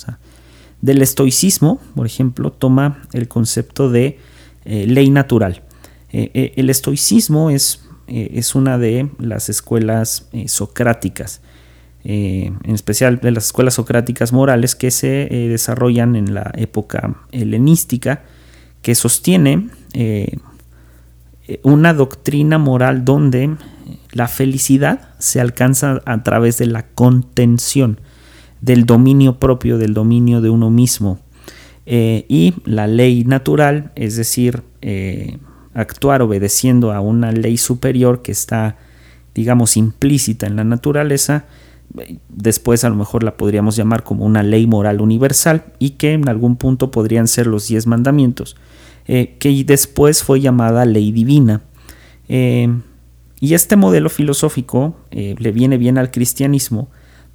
del 0.84 1.00
estoicismo, 1.00 1.80
por 1.94 2.04
ejemplo, 2.04 2.52
toma 2.52 3.02
el 3.14 3.26
concepto 3.26 3.90
de 3.90 4.18
eh, 4.66 4.87
ley 4.87 5.08
natural. 5.08 5.62
Eh, 6.12 6.30
eh, 6.34 6.52
el 6.56 6.68
estoicismo 6.68 7.49
es, 7.49 7.88
es, 8.06 8.54
una 8.54 8.76
de 8.76 9.08
las 9.18 9.49
escuelas 9.49 10.28
socráticas, 10.46 11.40
en 12.04 12.58
especial 12.66 13.18
de 13.18 13.30
las 13.30 13.46
escuelas 13.46 13.75
socráticas 13.75 14.34
morales 14.34 14.75
que 14.75 14.90
se 14.90 15.26
desarrollan 15.49 16.16
en 16.16 16.34
la 16.34 16.52
época 16.54 17.16
helenística, 17.32 18.25
que 18.82 18.94
sostiene 18.94 19.70
una 21.62 21.94
doctrina 21.94 22.58
moral 22.58 23.06
donde 23.06 23.56
la 24.12 24.28
felicidad 24.28 25.08
se 25.18 25.40
alcanza 25.40 26.00
a 26.06 26.22
través 26.22 26.58
de 26.58 26.66
la 26.66 26.86
contención 26.86 28.00
del 28.60 28.86
dominio 28.86 29.38
propio, 29.38 29.78
del 29.78 29.94
dominio 29.94 30.40
de 30.40 30.50
uno 30.50 30.70
mismo. 30.70 31.18
Eh, 31.86 32.24
y 32.28 32.54
la 32.64 32.86
ley 32.86 33.24
natural, 33.24 33.92
es 33.94 34.16
decir, 34.16 34.62
eh, 34.80 35.38
actuar 35.74 36.22
obedeciendo 36.22 36.92
a 36.92 37.00
una 37.00 37.30
ley 37.30 37.58
superior 37.58 38.22
que 38.22 38.32
está, 38.32 38.78
digamos, 39.34 39.76
implícita 39.76 40.46
en 40.46 40.56
la 40.56 40.64
naturaleza, 40.64 41.44
después 42.28 42.84
a 42.84 42.88
lo 42.88 42.94
mejor 42.96 43.22
la 43.22 43.36
podríamos 43.36 43.76
llamar 43.76 44.02
como 44.02 44.24
una 44.24 44.42
ley 44.42 44.66
moral 44.66 45.00
universal 45.00 45.64
y 45.78 45.90
que 45.90 46.12
en 46.12 46.28
algún 46.28 46.56
punto 46.56 46.90
podrían 46.90 47.28
ser 47.28 47.46
los 47.46 47.68
diez 47.68 47.86
mandamientos, 47.86 48.56
eh, 49.06 49.36
que 49.38 49.62
después 49.64 50.22
fue 50.22 50.40
llamada 50.40 50.86
ley 50.86 51.12
divina. 51.12 51.60
Y 53.44 53.52
este 53.52 53.76
modelo 53.76 54.08
filosófico 54.08 54.96
le 55.10 55.52
viene 55.52 55.76
bien 55.76 55.98
al 55.98 56.10
cristianismo, 56.10 56.88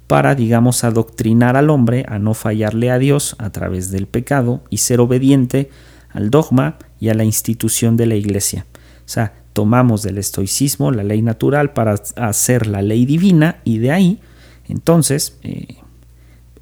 para, 0.08 0.34
digamos, 0.34 0.82
adoctrinar 0.82 1.56
al 1.56 1.70
hombre 1.70 2.04
a 2.08 2.18
no 2.18 2.34
fallarle 2.34 2.90
a 2.90 2.98
Dios 2.98 3.36
a 3.38 3.50
través 3.50 3.92
del 3.92 4.08
pecado 4.08 4.64
y 4.70 4.78
ser 4.78 4.98
obediente 4.98 5.70
al 6.08 6.30
dogma 6.30 6.78
y 6.98 7.10
a 7.10 7.14
la 7.14 7.22
institución 7.22 7.96
de 7.96 8.06
la 8.06 8.16
iglesia. 8.16 8.66
O 9.06 9.08
sea, 9.08 9.34
tomamos 9.52 10.02
del 10.02 10.18
estoicismo 10.18 10.90
la 10.90 11.04
ley 11.04 11.22
natural 11.22 11.74
para 11.74 11.94
hacer 12.16 12.66
la 12.66 12.82
ley 12.82 13.06
divina 13.06 13.60
y 13.62 13.78
de 13.78 13.92
ahí, 13.92 14.20
entonces, 14.68 15.38
eh, 15.44 15.76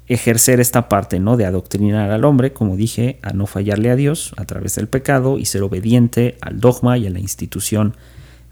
ejercer 0.05 0.59
esta 0.59 0.89
parte, 0.89 1.19
¿no? 1.19 1.37
De 1.37 1.47
adoctrinar 1.47 2.11
al 2.11 2.23
hombre, 2.23 2.53
como 2.53 2.75
dije, 2.75 3.17
a 3.23 3.33
no 3.33 3.47
fallarle 3.47 3.89
a 3.89 3.95
Dios 3.95 4.31
a 4.37 4.45
través 4.45 4.75
del 4.75 4.87
pecado 4.87 5.39
y 5.39 5.45
ser 5.45 5.63
obediente 5.63 6.37
al 6.39 6.59
dogma 6.59 6.99
y 6.99 7.07
a 7.07 7.09
la 7.09 7.19
institución 7.19 7.95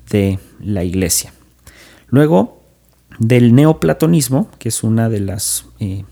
de 0.10 0.40
la 0.60 0.84
iglesia. 0.84 1.34
Luego, 2.10 2.62
del 3.20 3.56
neoplatonismo, 3.56 4.50
que 4.60 4.70
es 4.70 4.84
una 4.84 5.10
de 5.10 5.20
las... 5.20 5.66
Eh, 5.80 6.04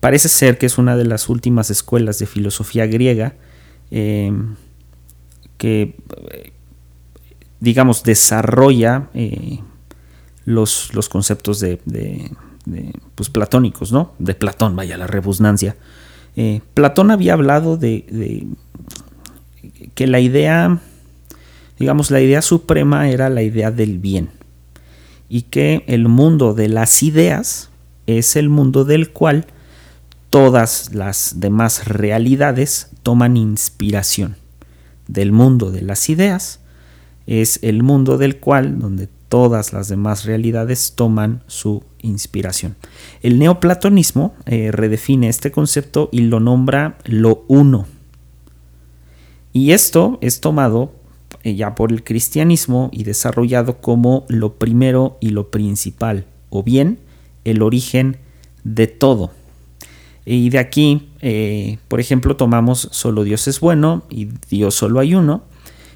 parece 0.00 0.28
ser 0.28 0.58
que 0.58 0.66
es 0.66 0.78
una 0.78 0.96
de 0.96 1.04
las 1.04 1.28
últimas 1.28 1.70
escuelas 1.70 2.18
de 2.18 2.26
filosofía 2.26 2.86
griega 2.86 3.34
eh, 3.90 4.32
que, 5.56 5.96
digamos, 7.60 8.02
desarrolla 8.02 9.08
eh, 9.14 9.60
los, 10.44 10.92
los, 10.94 11.08
conceptos 11.08 11.60
de, 11.60 11.80
pues, 13.14 13.30
platónicos, 13.30 13.92
¿no? 13.92 14.12
De 14.18 14.34
Platón, 14.34 14.76
vaya 14.76 14.98
la 14.98 15.06
rebusnancia. 15.06 15.76
Platón 16.74 17.12
había 17.12 17.34
hablado 17.34 17.76
de 17.76 18.48
que 19.94 20.06
la 20.06 20.20
idea, 20.20 20.80
digamos, 21.78 22.10
la 22.10 22.20
idea 22.20 22.42
suprema 22.42 23.08
era 23.10 23.28
la 23.30 23.42
idea 23.42 23.70
del 23.70 23.98
bien 23.98 24.30
y 25.28 25.42
que 25.42 25.84
el 25.86 26.08
mundo 26.08 26.54
de 26.54 26.68
las 26.68 27.02
ideas 27.02 27.70
es 28.06 28.36
el 28.36 28.48
mundo 28.48 28.84
del 28.84 29.10
cual 29.10 29.46
todas 30.30 30.94
las 30.94 31.40
demás 31.40 31.86
realidades 31.88 32.90
toman 33.02 33.36
inspiración. 33.36 34.36
Del 35.08 35.32
mundo 35.32 35.70
de 35.70 35.82
las 35.82 36.08
ideas 36.08 36.60
es 37.26 37.58
el 37.62 37.82
mundo 37.82 38.18
del 38.18 38.38
cual 38.38 38.78
donde 38.78 39.08
todas 39.28 39.72
las 39.72 39.88
demás 39.88 40.24
realidades 40.24 40.92
toman 40.94 41.42
su 41.46 41.82
inspiración. 42.00 42.76
El 43.22 43.38
neoplatonismo 43.38 44.34
eh, 44.46 44.70
redefine 44.70 45.28
este 45.28 45.50
concepto 45.50 46.08
y 46.12 46.20
lo 46.20 46.40
nombra 46.40 46.98
lo 47.04 47.44
uno. 47.48 47.86
Y 49.52 49.72
esto 49.72 50.18
es 50.20 50.40
tomado 50.40 50.92
ya 51.52 51.74
por 51.74 51.92
el 51.92 52.02
cristianismo 52.02 52.88
y 52.92 53.04
desarrollado 53.04 53.80
como 53.80 54.24
lo 54.28 54.54
primero 54.54 55.18
y 55.20 55.30
lo 55.30 55.50
principal, 55.50 56.24
o 56.48 56.62
bien 56.62 56.98
el 57.44 57.60
origen 57.62 58.16
de 58.62 58.86
todo. 58.86 59.30
Y 60.24 60.48
de 60.48 60.58
aquí, 60.58 61.10
eh, 61.20 61.78
por 61.88 62.00
ejemplo, 62.00 62.36
tomamos 62.36 62.88
solo 62.92 63.24
Dios 63.24 63.46
es 63.46 63.60
bueno 63.60 64.04
y 64.08 64.28
Dios 64.48 64.74
solo 64.74 65.00
hay 65.00 65.14
uno. 65.14 65.42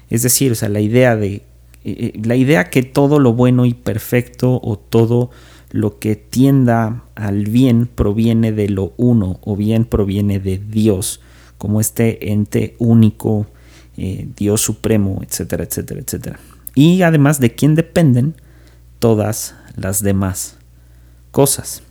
Es 0.09 0.21
decir, 0.21 0.51
o 0.51 0.55
sea, 0.55 0.69
la 0.69 0.81
idea 0.81 1.15
de 1.15 1.43
eh, 1.83 2.19
la 2.23 2.35
idea 2.35 2.69
que 2.69 2.83
todo 2.83 3.19
lo 3.19 3.33
bueno 3.33 3.65
y 3.65 3.73
perfecto 3.73 4.59
o 4.61 4.77
todo 4.77 5.29
lo 5.71 5.99
que 5.99 6.15
tienda 6.15 7.03
al 7.15 7.45
bien 7.45 7.87
proviene 7.87 8.51
de 8.51 8.69
lo 8.69 8.93
uno 8.97 9.39
o 9.43 9.55
bien 9.55 9.85
proviene 9.85 10.39
de 10.39 10.57
Dios, 10.57 11.21
como 11.57 11.79
este 11.79 12.31
ente 12.31 12.75
único, 12.79 13.47
eh, 14.01 14.29
Dios 14.37 14.61
supremo, 14.61 15.19
etcétera, 15.21 15.65
etcétera, 15.65 15.99
etcétera. 15.99 16.39
Y 16.73 17.01
además 17.01 17.41
de 17.41 17.53
quién 17.53 17.75
dependen 17.75 18.33
todas 18.99 19.55
las 19.75 20.01
demás 20.01 20.57
cosas. 21.31 21.83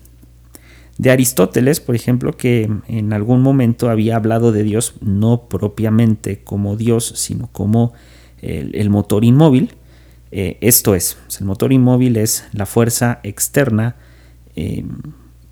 De 0.96 1.10
Aristóteles, 1.10 1.80
por 1.80 1.94
ejemplo, 1.94 2.32
que 2.32 2.70
en 2.88 3.12
algún 3.12 3.42
momento 3.42 3.90
había 3.90 4.16
hablado 4.16 4.52
de 4.52 4.62
Dios 4.62 4.94
no 5.02 5.48
propiamente 5.50 6.42
como 6.42 6.76
Dios, 6.76 7.12
sino 7.16 7.48
como 7.52 7.92
el, 8.40 8.88
motor 8.88 9.22
inmóvil. 9.22 9.74
Eh, 10.30 10.56
esto 10.62 10.94
es, 10.94 11.18
el 11.38 11.44
motor 11.46 11.74
inmóvil 11.74 12.16
es 12.16 12.44
la 12.52 12.64
fuerza 12.64 13.20
externa 13.22 13.96
eh, 14.56 14.84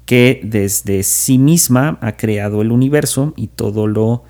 que 0.06 0.40
desde 0.42 1.02
sí 1.02 1.36
misma 1.36 1.98
ha 2.00 2.16
creado 2.16 2.62
el 2.62 2.72
universo 2.72 3.34
y 3.36 3.48
todo 3.48 3.86
lo 3.86 4.24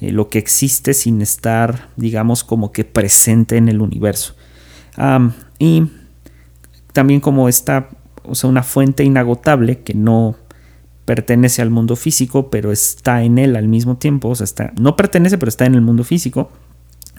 eh, 0.00 0.12
lo 0.12 0.28
que 0.28 0.38
existe 0.38 0.94
sin 0.94 1.22
estar, 1.22 1.88
digamos, 1.96 2.44
como 2.44 2.72
que 2.72 2.84
presente 2.84 3.56
en 3.56 3.68
el 3.68 3.80
universo. 3.80 4.34
y 5.58 5.84
también 6.92 7.20
como 7.20 7.48
está, 7.48 7.90
o 8.24 8.34
sea, 8.34 8.48
una 8.48 8.62
fuente 8.62 9.04
inagotable 9.04 9.80
que 9.80 9.92
no 9.92 10.36
pertenece 11.04 11.62
al 11.62 11.70
mundo 11.70 11.94
físico, 11.96 12.50
pero 12.50 12.72
está 12.72 13.22
en 13.22 13.38
él 13.38 13.56
al 13.56 13.68
mismo 13.68 13.96
tiempo, 13.96 14.28
o 14.28 14.34
sea, 14.34 14.44
está, 14.44 14.72
no 14.78 14.96
pertenece, 14.96 15.38
pero 15.38 15.48
está 15.48 15.64
en 15.64 15.74
el 15.74 15.80
mundo 15.80 16.04
físico 16.04 16.50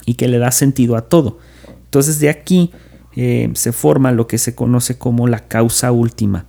y 0.05 0.15
que 0.15 0.27
le 0.27 0.37
da 0.37 0.51
sentido 0.51 0.95
a 0.95 1.01
todo. 1.01 1.39
Entonces 1.85 2.19
de 2.19 2.29
aquí 2.29 2.71
eh, 3.15 3.49
se 3.53 3.71
forma 3.71 4.11
lo 4.11 4.27
que 4.27 4.37
se 4.37 4.55
conoce 4.55 4.97
como 4.97 5.27
la 5.27 5.47
causa 5.47 5.91
última. 5.91 6.45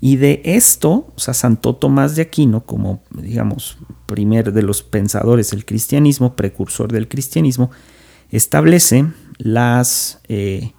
Y 0.00 0.16
de 0.16 0.42
esto, 0.44 1.12
o 1.14 1.18
sea, 1.18 1.34
Santo 1.34 1.74
Tomás 1.74 2.14
de 2.14 2.22
Aquino, 2.22 2.64
como 2.64 3.02
digamos, 3.10 3.78
primer 4.06 4.52
de 4.52 4.62
los 4.62 4.82
pensadores 4.82 5.50
del 5.50 5.64
cristianismo, 5.64 6.36
precursor 6.36 6.92
del 6.92 7.08
cristianismo, 7.08 7.70
establece 8.30 9.06
las 9.38 10.20
eh, 10.28 10.72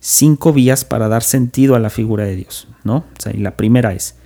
cinco 0.00 0.52
vías 0.52 0.84
para 0.84 1.08
dar 1.08 1.22
sentido 1.22 1.76
a 1.76 1.80
la 1.80 1.90
figura 1.90 2.24
de 2.24 2.36
Dios, 2.36 2.68
¿no? 2.82 2.96
O 2.96 3.20
sea, 3.20 3.32
y 3.32 3.38
la 3.38 3.56
primera 3.56 3.92
es 3.92 4.16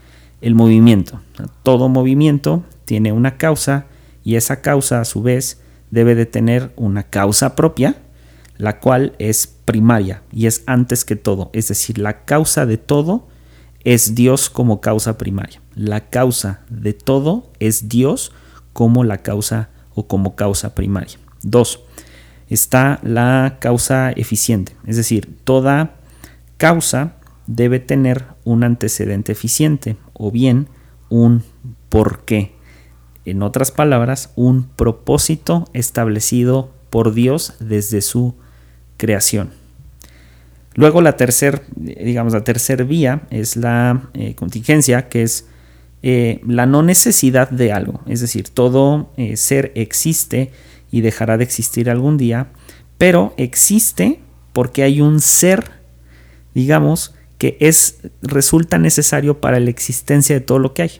el 0.40 0.54
movimiento. 0.54 1.20
Todo 1.62 1.88
movimiento 1.88 2.64
tiene 2.84 3.12
una 3.12 3.36
causa 3.36 3.86
y 4.24 4.36
esa 4.36 4.60
causa 4.60 5.00
a 5.00 5.04
su 5.04 5.22
vez 5.22 5.60
debe 5.90 6.14
de 6.14 6.26
tener 6.26 6.72
una 6.76 7.04
causa 7.04 7.54
propia, 7.54 7.96
la 8.56 8.80
cual 8.80 9.14
es 9.18 9.46
primaria 9.46 10.22
y 10.32 10.46
es 10.46 10.62
antes 10.66 11.04
que 11.04 11.16
todo. 11.16 11.50
Es 11.52 11.68
decir, 11.68 11.98
la 11.98 12.24
causa 12.24 12.66
de 12.66 12.78
todo 12.78 13.28
es 13.84 14.14
Dios 14.14 14.50
como 14.50 14.80
causa 14.80 15.18
primaria. 15.18 15.60
La 15.74 16.08
causa 16.08 16.60
de 16.68 16.92
todo 16.92 17.50
es 17.58 17.88
Dios 17.88 18.32
como 18.72 19.04
la 19.04 19.18
causa 19.18 19.70
o 19.94 20.06
como 20.06 20.36
causa 20.36 20.74
primaria. 20.74 21.18
Dos, 21.42 21.80
está 22.48 22.98
la 23.02 23.58
causa 23.60 24.10
eficiente. 24.12 24.76
Es 24.86 24.96
decir, 24.96 25.38
toda 25.44 25.96
causa 26.56 27.16
debe 27.46 27.80
tener 27.80 28.26
un 28.44 28.64
antecedente 28.64 29.32
eficiente 29.32 29.96
o 30.12 30.30
bien 30.30 30.68
un 31.08 31.42
porqué. 31.88 32.54
En 33.24 33.42
otras 33.42 33.70
palabras, 33.70 34.32
un 34.36 34.64
propósito 34.64 35.68
establecido 35.72 36.70
por 36.90 37.12
Dios 37.12 37.54
desde 37.60 38.00
su 38.00 38.34
creación. 38.96 39.50
Luego 40.78 41.02
la 41.02 41.16
tercera, 41.16 41.60
digamos, 41.74 42.34
la 42.34 42.44
tercera 42.44 42.84
vía 42.84 43.22
es 43.30 43.56
la 43.56 44.10
eh, 44.14 44.36
contingencia, 44.36 45.08
que 45.08 45.24
es 45.24 45.46
eh, 46.04 46.40
la 46.46 46.66
no 46.66 46.84
necesidad 46.84 47.50
de 47.50 47.72
algo. 47.72 48.00
Es 48.06 48.20
decir, 48.20 48.48
todo 48.48 49.10
eh, 49.16 49.36
ser 49.36 49.72
existe 49.74 50.52
y 50.92 51.00
dejará 51.00 51.36
de 51.36 51.42
existir 51.42 51.90
algún 51.90 52.16
día, 52.16 52.52
pero 52.96 53.34
existe 53.38 54.20
porque 54.52 54.84
hay 54.84 55.00
un 55.00 55.18
ser, 55.18 55.64
digamos, 56.54 57.12
que 57.38 57.56
es 57.58 57.98
resulta 58.22 58.78
necesario 58.78 59.40
para 59.40 59.58
la 59.58 59.70
existencia 59.70 60.36
de 60.36 60.42
todo 60.42 60.60
lo 60.60 60.74
que 60.74 60.82
hay. 60.82 60.92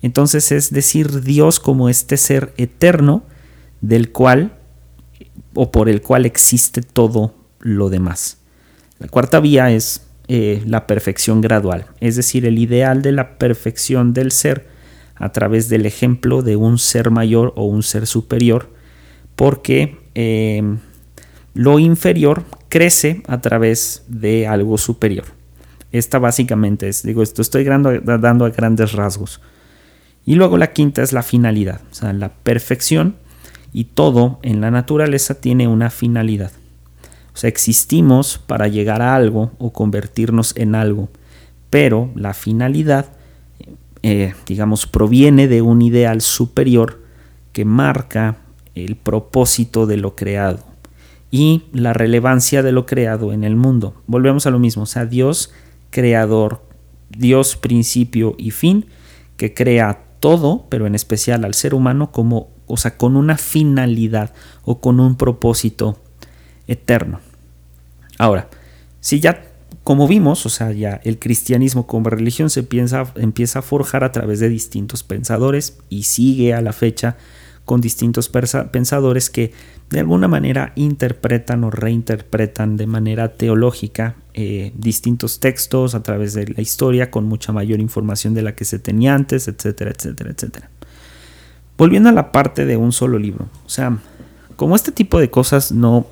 Entonces 0.00 0.50
es 0.50 0.70
decir, 0.70 1.20
Dios 1.20 1.60
como 1.60 1.90
este 1.90 2.16
ser 2.16 2.54
eterno 2.56 3.22
del 3.82 4.12
cual 4.12 4.56
o 5.52 5.70
por 5.70 5.90
el 5.90 6.00
cual 6.00 6.24
existe 6.24 6.80
todo 6.80 7.34
lo 7.60 7.90
demás. 7.90 8.38
La 8.98 9.08
cuarta 9.08 9.40
vía 9.40 9.70
es 9.70 10.06
eh, 10.28 10.62
la 10.66 10.86
perfección 10.86 11.40
gradual, 11.40 11.86
es 12.00 12.16
decir, 12.16 12.46
el 12.46 12.58
ideal 12.58 13.02
de 13.02 13.12
la 13.12 13.36
perfección 13.36 14.14
del 14.14 14.30
ser 14.30 14.66
a 15.16 15.32
través 15.32 15.68
del 15.68 15.86
ejemplo 15.86 16.42
de 16.42 16.56
un 16.56 16.78
ser 16.78 17.10
mayor 17.10 17.52
o 17.56 17.64
un 17.64 17.82
ser 17.82 18.06
superior, 18.06 18.70
porque 19.36 19.98
em, 20.14 20.78
lo 21.54 21.78
inferior 21.78 22.44
crece 22.68 23.22
a 23.26 23.40
través 23.40 24.04
de 24.08 24.46
algo 24.46 24.78
superior. 24.78 25.26
Esta 25.92 26.18
básicamente 26.18 26.88
es, 26.88 27.02
digo, 27.02 27.22
esto 27.22 27.42
estoy 27.42 27.64
dando, 27.64 27.92
dando 28.00 28.46
a 28.46 28.50
grandes 28.50 28.92
rasgos. 28.92 29.40
Y 30.24 30.36
luego 30.36 30.56
la 30.56 30.72
quinta 30.72 31.02
es 31.02 31.12
la 31.12 31.22
finalidad, 31.22 31.82
o 31.90 31.94
sea, 31.94 32.12
la 32.12 32.30
perfección 32.30 33.16
y 33.72 33.84
todo 33.84 34.38
en 34.42 34.60
la 34.60 34.70
naturaleza 34.70 35.34
tiene 35.34 35.68
una 35.68 35.90
finalidad. 35.90 36.52
O 37.34 37.36
sea, 37.36 37.48
existimos 37.48 38.38
para 38.38 38.68
llegar 38.68 39.02
a 39.02 39.16
algo 39.16 39.50
o 39.58 39.72
convertirnos 39.72 40.56
en 40.56 40.76
algo, 40.76 41.08
pero 41.68 42.10
la 42.14 42.32
finalidad, 42.32 43.06
eh, 44.02 44.34
digamos, 44.46 44.86
proviene 44.86 45.48
de 45.48 45.60
un 45.60 45.82
ideal 45.82 46.20
superior 46.20 47.02
que 47.52 47.64
marca 47.64 48.36
el 48.76 48.94
propósito 48.96 49.86
de 49.86 49.96
lo 49.96 50.14
creado 50.14 50.60
y 51.30 51.64
la 51.72 51.92
relevancia 51.92 52.62
de 52.62 52.70
lo 52.70 52.86
creado 52.86 53.32
en 53.32 53.42
el 53.42 53.56
mundo. 53.56 53.94
Volvemos 54.06 54.46
a 54.46 54.50
lo 54.50 54.60
mismo, 54.60 54.84
o 54.84 54.86
sea, 54.86 55.04
Dios 55.04 55.52
creador, 55.90 56.62
Dios 57.10 57.56
principio 57.56 58.36
y 58.38 58.52
fin, 58.52 58.86
que 59.36 59.54
crea 59.54 60.04
todo, 60.20 60.66
pero 60.68 60.86
en 60.86 60.94
especial 60.94 61.44
al 61.44 61.54
ser 61.54 61.74
humano, 61.74 62.12
como, 62.12 62.50
o 62.66 62.76
sea, 62.76 62.96
con 62.96 63.16
una 63.16 63.36
finalidad 63.36 64.32
o 64.62 64.80
con 64.80 65.00
un 65.00 65.16
propósito 65.16 65.98
eterno. 66.66 67.20
Ahora, 68.18 68.48
si 69.00 69.20
ya, 69.20 69.44
como 69.82 70.08
vimos, 70.08 70.46
o 70.46 70.48
sea, 70.48 70.72
ya 70.72 71.00
el 71.04 71.18
cristianismo 71.18 71.86
como 71.86 72.10
religión 72.10 72.50
se 72.50 72.62
piensa, 72.62 73.12
empieza 73.16 73.60
a 73.60 73.62
forjar 73.62 74.04
a 74.04 74.12
través 74.12 74.40
de 74.40 74.48
distintos 74.48 75.02
pensadores 75.02 75.78
y 75.88 76.04
sigue 76.04 76.54
a 76.54 76.60
la 76.60 76.72
fecha 76.72 77.16
con 77.64 77.80
distintos 77.80 78.28
pensadores 78.28 79.30
que 79.30 79.52
de 79.90 80.00
alguna 80.00 80.28
manera 80.28 80.72
interpretan 80.76 81.64
o 81.64 81.70
reinterpretan 81.70 82.76
de 82.76 82.86
manera 82.86 83.34
teológica 83.34 84.16
eh, 84.34 84.72
distintos 84.76 85.40
textos 85.40 85.94
a 85.94 86.02
través 86.02 86.34
de 86.34 86.48
la 86.48 86.60
historia 86.60 87.10
con 87.10 87.24
mucha 87.24 87.52
mayor 87.52 87.80
información 87.80 88.34
de 88.34 88.42
la 88.42 88.54
que 88.54 88.64
se 88.64 88.78
tenía 88.78 89.14
antes, 89.14 89.48
etcétera, 89.48 89.92
etcétera, 89.96 90.30
etcétera. 90.30 90.70
Volviendo 91.78 92.08
a 92.08 92.12
la 92.12 92.32
parte 92.32 92.66
de 92.66 92.76
un 92.76 92.92
solo 92.92 93.18
libro, 93.18 93.48
o 93.64 93.68
sea, 93.68 93.98
como 94.56 94.76
este 94.76 94.92
tipo 94.92 95.18
de 95.18 95.30
cosas 95.30 95.72
no, 95.72 96.06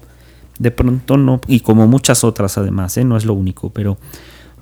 de 0.59 0.71
pronto 0.71 1.17
no, 1.17 1.41
y 1.47 1.61
como 1.61 1.87
muchas 1.87 2.25
otras 2.25 2.59
además, 2.59 2.97
¿eh? 2.97 3.05
no 3.05 3.17
es 3.17 3.25
lo 3.25 3.35
único, 3.35 3.71
pero 3.71 3.99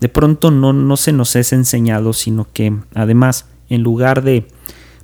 de 0.00 0.08
pronto 0.08 0.50
no, 0.50 0.72
no 0.72 0.96
se 0.96 1.12
nos 1.12 1.36
es 1.36 1.52
enseñado, 1.52 2.12
sino 2.12 2.46
que 2.52 2.74
además, 2.94 3.46
en 3.68 3.82
lugar 3.82 4.22
de 4.22 4.46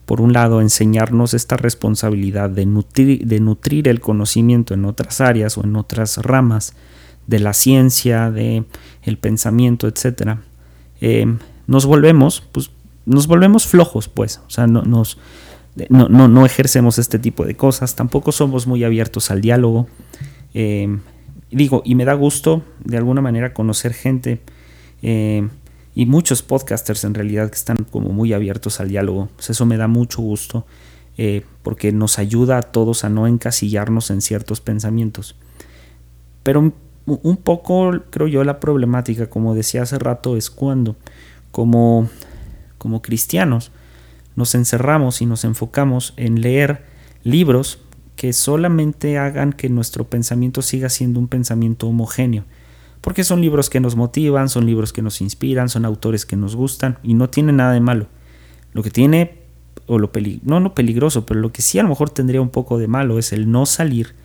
por 0.07 0.21
un 0.21 0.33
lado, 0.33 0.61
enseñarnos 0.61 1.35
esta 1.35 1.57
responsabilidad 1.57 2.49
de 2.49 2.65
nutrir, 2.65 3.27
de 3.27 3.41
nutrir 3.41 3.89
el 3.89 4.01
conocimiento 4.01 4.73
en 4.73 4.85
otras 4.85 5.21
áreas 5.21 5.59
o 5.59 5.65
en 5.65 5.75
otras 5.75 6.19
ramas 6.19 6.75
de 7.27 7.41
la 7.41 7.53
ciencia, 7.53 8.31
de 8.31 8.65
el 9.03 9.19
pensamiento, 9.19 9.89
etcétera, 9.89 10.43
eh, 11.01 11.27
nos 11.67 11.87
volvemos, 11.87 12.45
pues, 12.53 12.71
nos 13.05 13.27
volvemos 13.27 13.67
flojos, 13.67 14.09
pues, 14.09 14.41
o 14.47 14.51
sea, 14.51 14.69
no, 14.69 14.83
nos, 14.83 15.19
no, 15.89 16.09
no, 16.09 16.47
ejercemos 16.47 16.99
este 16.99 17.19
tipo 17.19 17.45
de 17.45 17.57
cosas, 17.57 17.97
tampoco 17.97 18.31
somos 18.31 18.69
muy 18.69 18.85
abiertos 18.85 19.33
al 19.33 19.41
diálogo. 19.41 19.89
Eh, 20.59 20.89
digo, 21.51 21.83
y 21.85 21.95
me 21.97 22.07
da 22.07 22.15
gusto 22.15 22.63
de 22.83 22.97
alguna 22.97 23.21
manera 23.21 23.53
conocer 23.53 23.93
gente 23.93 24.41
eh, 25.03 25.47
y 25.95 26.07
muchos 26.07 26.43
podcasters 26.43 27.05
en 27.05 27.13
realidad 27.13 27.51
que 27.51 27.57
están 27.57 27.85
como 27.85 28.09
muy 28.09 28.33
abiertos 28.33 28.81
al 28.81 28.89
diálogo. 28.89 29.29
Eso 29.39 29.67
me 29.67 29.77
da 29.77 29.87
mucho 29.87 30.23
gusto 30.23 30.65
eh, 31.19 31.45
porque 31.63 31.93
nos 31.93 32.19
ayuda 32.19 32.57
a 32.57 32.63
todos 32.63 33.05
a 33.05 33.11
no 33.11 33.27
encasillarnos 33.27 34.09
en 34.09 34.23
ciertos 34.23 34.63
pensamientos. 34.63 35.37
Pero 36.43 36.73
un 37.05 37.37
poco, 37.37 37.93
creo 38.09 38.27
yo, 38.27 38.43
la 38.43 38.59
problemática, 38.59 39.29
como 39.29 39.55
decía 39.55 39.83
hace 39.83 39.99
rato, 39.99 40.39
es 40.39 40.49
cuando 40.49 40.97
como, 41.51 42.09
como 42.79 43.03
cristianos 43.03 43.73
nos 44.37 44.55
encerramos 44.55 45.21
y 45.21 45.27
nos 45.27 45.45
enfocamos 45.45 46.15
en 46.17 46.41
leer 46.41 46.83
libros 47.25 47.79
que 48.17 48.33
solamente 48.33 49.19
hagan 49.19 49.53
que 49.53 49.69
nuestro 49.69 50.05
pensamiento 50.05 50.63
siga 50.63 50.89
siendo 50.89 51.21
un 51.21 51.29
pensamiento 51.29 51.87
homogéneo 51.87 52.45
porque 53.07 53.23
son 53.23 53.41
libros 53.41 53.71
que 53.71 53.79
nos 53.79 53.95
motivan, 53.95 54.49
son 54.49 54.67
libros 54.67 54.93
que 54.93 55.01
nos 55.01 55.21
inspiran, 55.21 55.69
son 55.69 55.85
autores 55.85 56.27
que 56.27 56.35
nos 56.35 56.57
gustan 56.57 56.99
y 57.05 57.15
no 57.15 57.31
tiene 57.31 57.53
nada 57.53 57.73
de 57.73 57.79
malo. 57.79 58.09
Lo 58.73 58.83
que 58.83 58.91
tiene, 58.91 59.39
o 59.87 60.01
lo 60.01 60.11
no, 60.43 60.59
no 60.59 60.75
peligroso, 60.75 61.25
pero 61.25 61.39
lo 61.39 61.53
que 61.53 61.63
sí 61.63 61.79
a 61.79 61.85
lo 61.85 61.89
mejor 61.89 62.11
tendría 62.11 62.41
un 62.41 62.49
poco 62.49 62.79
de 62.79 62.89
malo 62.89 63.21
es 63.21 63.33
el 63.33 63.49
no 63.49 63.65
salir 63.65 64.17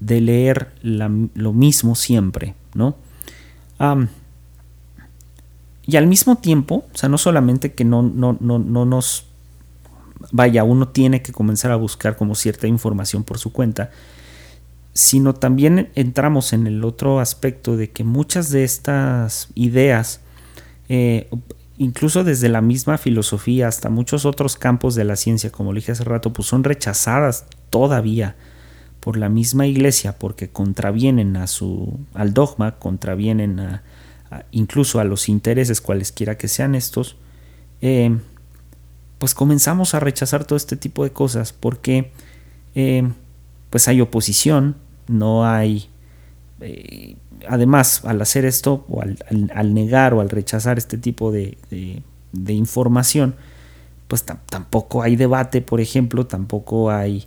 de 0.00 0.20
leer 0.20 0.74
lo 0.82 1.54
mismo 1.54 1.94
siempre, 1.94 2.54
¿no? 2.74 2.96
y 5.86 5.96
al 5.96 6.06
mismo 6.06 6.36
tiempo, 6.36 6.84
o 6.92 6.98
sea, 6.98 7.08
no 7.08 7.16
solamente 7.16 7.72
que 7.72 7.86
no, 7.86 8.02
no, 8.02 8.36
no, 8.40 8.58
no 8.58 8.84
nos 8.84 9.24
vaya, 10.32 10.64
uno 10.64 10.88
tiene 10.88 11.22
que 11.22 11.32
comenzar 11.32 11.70
a 11.72 11.76
buscar 11.76 12.16
como 12.16 12.34
cierta 12.34 12.66
información 12.66 13.24
por 13.24 13.38
su 13.38 13.52
cuenta, 13.52 13.90
sino 14.92 15.34
también 15.34 15.90
entramos 15.94 16.52
en 16.52 16.66
el 16.66 16.84
otro 16.84 17.20
aspecto 17.20 17.76
de 17.76 17.90
que 17.90 18.04
muchas 18.04 18.50
de 18.50 18.64
estas 18.64 19.48
ideas, 19.54 20.20
eh, 20.88 21.28
incluso 21.76 22.24
desde 22.24 22.48
la 22.48 22.60
misma 22.60 22.98
filosofía 22.98 23.68
hasta 23.68 23.90
muchos 23.90 24.24
otros 24.24 24.56
campos 24.56 24.94
de 24.94 25.04
la 25.04 25.16
ciencia, 25.16 25.50
como 25.50 25.72
le 25.72 25.80
dije 25.80 25.92
hace 25.92 26.04
rato, 26.04 26.32
pues 26.32 26.48
son 26.48 26.64
rechazadas 26.64 27.46
todavía 27.70 28.34
por 29.00 29.16
la 29.16 29.28
misma 29.28 29.66
iglesia 29.66 30.18
porque 30.18 30.48
contravienen 30.48 31.36
a 31.36 31.46
su, 31.46 31.98
al 32.14 32.34
dogma, 32.34 32.78
contravienen 32.78 33.60
a, 33.60 33.82
incluso 34.50 35.00
a 35.00 35.04
los 35.04 35.28
intereses 35.28 35.80
cualesquiera 35.80 36.36
que 36.36 36.48
sean 36.48 36.74
estos, 36.74 37.16
eh, 37.80 38.18
pues 39.18 39.34
comenzamos 39.34 39.94
a 39.94 40.00
rechazar 40.00 40.44
todo 40.44 40.56
este 40.56 40.76
tipo 40.76 41.04
de 41.04 41.12
cosas 41.12 41.52
porque 41.52 42.12
eh, 42.74 43.08
pues 43.70 43.88
hay 43.88 44.00
oposición, 44.00 44.76
no 45.08 45.46
hay... 45.46 45.88
Eh, 46.60 47.16
además, 47.46 48.04
al 48.04 48.20
hacer 48.20 48.44
esto, 48.44 48.84
o 48.88 49.02
al, 49.02 49.74
negar 49.74 50.14
o 50.14 50.20
al 50.20 50.30
rechazar 50.30 50.78
este 50.78 50.98
tipo 50.98 51.30
de, 51.32 51.58
información, 52.48 53.34
pues 54.06 54.24
tampoco 54.24 55.02
hay 55.02 55.16
debate, 55.16 55.60
por 55.60 55.80
ejemplo, 55.80 56.26
tampoco 56.26 56.90
hay, 56.90 57.26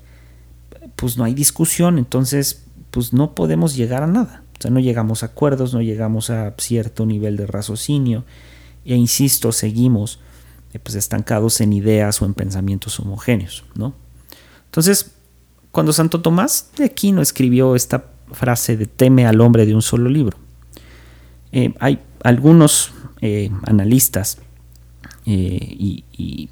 pues 0.96 1.18
no 1.18 1.24
hay 1.24 1.34
discusión, 1.34 1.98
entonces, 1.98 2.64
pues 2.90 3.14
no 3.14 3.36
podemos 3.36 3.76
llegar 3.76 4.04
a 4.04 4.08
nada. 4.08 4.44
O 4.58 4.62
sea, 4.62 4.72
no 4.72 4.80
llegamos 4.80 5.24
a 5.24 5.28
acuerdos, 5.28 5.74
no 5.74 5.82
llegamos 5.82 6.30
a 6.30 6.54
cierto 6.58 7.06
nivel 7.06 7.38
de 7.38 7.48
raciocinio, 7.48 8.26
e 8.86 8.96
insisto, 8.96 9.52
seguimos 9.52 10.20
eh, 10.74 10.80
pues 10.80 10.96
estancados 10.96 11.60
en 11.60 11.74
ideas 11.74 12.22
o 12.22 12.26
en 12.26 12.34
pensamientos 12.34 13.00
homogéneos, 13.00 13.66
¿no? 13.76 13.94
Entonces, 14.66 15.12
cuando 15.72 15.92
Santo 15.92 16.22
Tomás 16.22 16.70
de 16.78 16.86
Aquino 16.86 17.22
escribió 17.22 17.76
esta 17.76 18.06
frase 18.32 18.78
de 18.78 18.86
teme 18.86 19.26
al 19.26 19.42
hombre 19.42 19.66
de 19.66 19.76
un 19.76 19.82
solo 19.82 20.10
libro, 20.10 20.38
eh, 21.52 21.74
hay 21.80 22.00
algunos 22.24 22.94
eh, 23.20 23.52
analistas 23.64 24.38
y, 25.26 26.50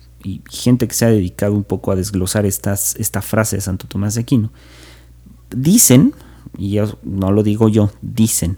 gente 0.50 0.88
que 0.88 0.94
se 0.94 1.06
ha 1.06 1.10
dedicado 1.10 1.54
un 1.54 1.64
poco 1.64 1.92
a 1.94 1.96
desglosar 1.96 2.46
estas, 2.46 2.96
esta 2.98 3.22
frase 3.22 3.56
de 3.56 3.62
Santo 3.62 3.88
Tomás 3.88 4.16
de 4.16 4.22
Aquino, 4.22 4.52
dicen, 5.50 6.14
y 6.58 6.78
no 7.04 7.32
lo 7.32 7.42
digo 7.42 7.70
yo, 7.70 7.92
dicen, 8.02 8.58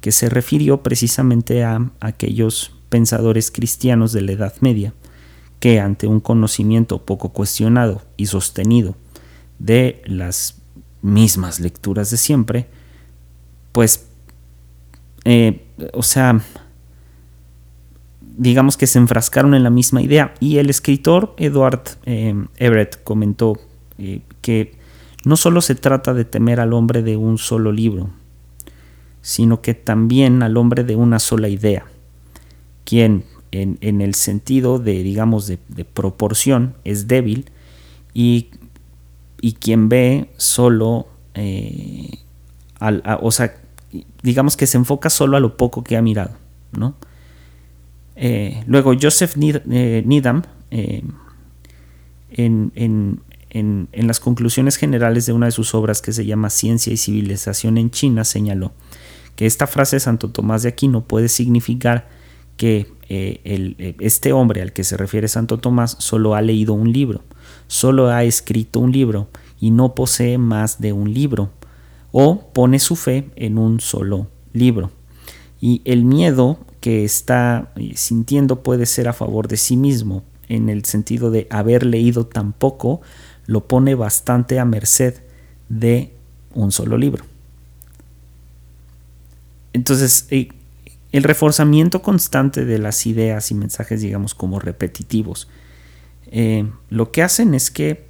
que 0.00 0.12
se 0.12 0.28
refirió 0.28 0.84
precisamente 0.84 1.64
a 1.64 1.90
aquellos 2.00 2.72
pensadores 2.90 3.50
cristianos 3.50 4.12
de 4.12 4.20
la 4.20 4.32
Edad 4.32 4.54
Media 4.60 4.92
que 5.60 5.80
ante 5.80 6.06
un 6.06 6.20
conocimiento 6.20 7.04
poco 7.04 7.30
cuestionado 7.30 8.02
y 8.16 8.26
sostenido 8.26 8.96
de 9.58 10.02
las 10.06 10.60
mismas 11.02 11.60
lecturas 11.60 12.10
de 12.10 12.16
siempre, 12.16 12.66
pues, 13.72 14.08
eh, 15.24 15.62
o 15.92 16.02
sea, 16.02 16.40
digamos 18.36 18.78
que 18.78 18.86
se 18.86 18.98
enfrascaron 18.98 19.54
en 19.54 19.62
la 19.62 19.70
misma 19.70 20.02
idea. 20.02 20.34
Y 20.40 20.56
el 20.56 20.70
escritor 20.70 21.34
Edward 21.36 21.82
eh, 22.04 22.34
Everett 22.56 23.02
comentó 23.04 23.58
eh, 23.98 24.22
que 24.40 24.78
no 25.24 25.36
solo 25.36 25.60
se 25.60 25.74
trata 25.74 26.14
de 26.14 26.24
temer 26.24 26.58
al 26.58 26.72
hombre 26.72 27.02
de 27.02 27.18
un 27.18 27.36
solo 27.36 27.70
libro, 27.70 28.10
sino 29.20 29.60
que 29.60 29.74
también 29.74 30.42
al 30.42 30.56
hombre 30.56 30.84
de 30.84 30.96
una 30.96 31.18
sola 31.18 31.48
idea, 31.48 31.84
quien 32.90 33.22
en, 33.52 34.00
el 34.00 34.14
sentido 34.16 34.80
de, 34.80 35.04
digamos, 35.04 35.46
de, 35.46 35.58
proporción 35.84 36.74
es 36.84 37.06
débil 37.06 37.46
y, 38.12 38.48
quien 39.60 39.88
ve 39.88 40.28
solo, 40.38 41.06
eh, 41.34 42.18
o 43.20 43.30
sea, 43.30 43.54
digamos 44.24 44.56
que 44.56 44.66
se 44.66 44.76
enfoca 44.76 45.08
solo 45.08 45.36
a 45.36 45.40
lo 45.40 45.56
poco 45.56 45.84
que 45.84 45.96
ha 45.96 46.02
mirado, 46.02 46.32
¿no? 46.72 46.96
Eh, 48.16 48.64
luego, 48.66 48.92
Joseph 49.00 49.36
eh, 49.38 50.02
Needham, 50.04 50.42
en, 52.32 52.72
en, 52.74 53.20
las 53.92 54.18
conclusiones 54.18 54.76
generales 54.76 55.26
de 55.26 55.32
una 55.32 55.46
de 55.46 55.52
sus 55.52 55.76
obras 55.76 56.02
que 56.02 56.12
se 56.12 56.26
llama 56.26 56.50
Ciencia 56.50 56.92
y 56.92 56.96
Civilización 56.96 57.78
en 57.78 57.92
China, 57.92 58.24
señaló 58.24 58.72
que 59.36 59.46
esta 59.46 59.68
frase 59.68 59.96
de 59.96 60.00
Santo 60.00 60.30
Tomás 60.30 60.64
de 60.64 60.70
Aquino 60.70 61.04
puede 61.04 61.28
significar 61.28 62.19
que 62.60 62.92
eh, 63.08 63.40
eh, 63.44 63.96
este 64.00 64.34
hombre 64.34 64.60
al 64.60 64.74
que 64.74 64.84
se 64.84 64.98
refiere 64.98 65.28
Santo 65.28 65.56
Tomás 65.56 65.96
solo 65.98 66.34
ha 66.34 66.42
leído 66.42 66.74
un 66.74 66.92
libro, 66.92 67.22
solo 67.68 68.08
ha 68.10 68.22
escrito 68.22 68.80
un 68.80 68.92
libro 68.92 69.28
y 69.58 69.70
no 69.70 69.94
posee 69.94 70.36
más 70.36 70.78
de 70.78 70.92
un 70.92 71.14
libro, 71.14 71.48
o 72.12 72.50
pone 72.52 72.78
su 72.78 72.96
fe 72.96 73.30
en 73.36 73.56
un 73.56 73.80
solo 73.80 74.26
libro. 74.52 74.90
Y 75.58 75.80
el 75.86 76.04
miedo 76.04 76.58
que 76.80 77.02
está 77.02 77.72
eh, 77.76 77.92
sintiendo 77.94 78.62
puede 78.62 78.84
ser 78.84 79.08
a 79.08 79.14
favor 79.14 79.48
de 79.48 79.56
sí 79.56 79.78
mismo, 79.78 80.22
en 80.50 80.68
el 80.68 80.84
sentido 80.84 81.30
de 81.30 81.46
haber 81.48 81.86
leído 81.86 82.26
tan 82.26 82.52
poco, 82.52 83.00
lo 83.46 83.66
pone 83.66 83.94
bastante 83.94 84.58
a 84.58 84.66
merced 84.66 85.14
de 85.70 86.12
un 86.52 86.72
solo 86.72 86.98
libro. 86.98 87.24
Entonces, 89.72 90.26
el 91.12 91.22
reforzamiento 91.24 92.02
constante 92.02 92.64
de 92.64 92.78
las 92.78 93.06
ideas 93.06 93.50
y 93.50 93.54
mensajes, 93.54 94.00
digamos, 94.00 94.34
como 94.34 94.58
repetitivos, 94.58 95.48
eh, 96.30 96.70
lo 96.88 97.10
que 97.10 97.22
hacen 97.22 97.54
es 97.54 97.70
que 97.70 98.08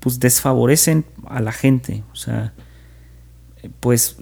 pues 0.00 0.20
desfavorecen 0.20 1.06
a 1.26 1.40
la 1.40 1.52
gente, 1.52 2.04
o 2.12 2.16
sea, 2.16 2.52
pues 3.80 4.16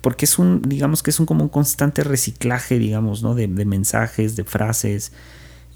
porque 0.00 0.24
es 0.24 0.38
un, 0.38 0.62
digamos 0.62 1.02
que 1.02 1.10
es 1.10 1.20
un 1.20 1.26
como 1.26 1.44
un 1.44 1.48
constante 1.48 2.02
reciclaje, 2.02 2.78
digamos, 2.78 3.22
¿no? 3.22 3.34
De, 3.34 3.46
mensajes, 3.48 4.34
de 4.36 4.44
frases, 4.44 5.12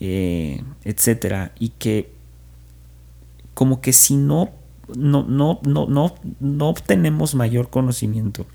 eh, 0.01 0.63
etcétera, 0.85 1.53
y 1.59 1.71
que 1.71 2.13
como 3.55 3.81
que 3.81 3.93
si 3.93 4.17
no, 4.17 4.51
no, 4.95 5.25
no, 5.25 5.61
no, 5.65 5.87
no, 5.87 6.15
no 6.41 6.69
obtenemos 6.69 7.35
mayor 7.35 7.71
conocimiento 7.71 8.47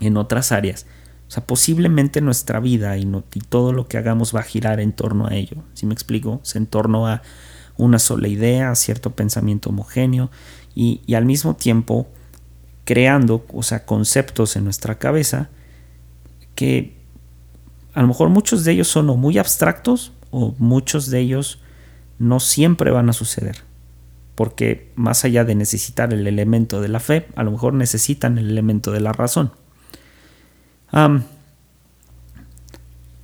en 0.00 0.16
otras 0.16 0.52
áreas, 0.52 0.86
o 1.32 1.34
sea, 1.34 1.46
posiblemente 1.46 2.20
nuestra 2.20 2.60
vida 2.60 2.98
y, 2.98 3.10
todo 3.48 3.72
lo 3.72 3.88
que 3.88 3.96
hagamos 3.96 4.36
va 4.36 4.40
a 4.40 4.42
girar 4.42 4.80
en 4.80 4.92
torno 4.92 5.28
a 5.28 5.34
ello. 5.34 5.62
¿Sí 5.72 5.86
me 5.86 5.94
explico? 5.94 6.42
en 6.54 6.66
torno 6.66 7.06
a 7.06 7.22
una 7.78 7.98
sola 7.98 8.28
idea, 8.28 8.70
a 8.70 8.74
cierto 8.74 9.16
pensamiento 9.16 9.70
homogéneo 9.70 10.30
y, 10.74 11.00
al 11.14 11.24
mismo 11.24 11.56
tiempo 11.56 12.06
creando, 12.84 13.46
o 13.50 13.62
sea, 13.62 13.86
conceptos 13.86 14.56
en 14.56 14.64
nuestra 14.64 14.98
cabeza 14.98 15.48
que 16.54 16.98
a 17.94 18.02
lo 18.02 18.08
mejor 18.08 18.28
muchos 18.28 18.62
de 18.64 18.72
ellos 18.72 18.88
son 18.88 19.08
o 19.08 19.16
muy 19.16 19.38
abstractos 19.38 20.12
o 20.30 20.54
muchos 20.58 21.08
de 21.08 21.20
ellos 21.20 21.62
no 22.18 22.40
siempre 22.40 22.90
van 22.90 23.08
a 23.08 23.14
suceder. 23.14 23.62
Porque 24.34 24.92
más 24.96 25.24
allá 25.24 25.46
de 25.46 25.54
necesitar 25.54 26.12
el 26.12 26.26
elemento 26.26 26.82
de 26.82 26.88
la 26.88 27.00
fe, 27.00 27.26
a 27.36 27.42
lo 27.42 27.52
mejor 27.52 27.72
necesitan 27.72 28.36
el 28.36 28.50
elemento 28.50 28.92
de 28.92 29.00
la 29.00 29.14
razón 29.14 29.52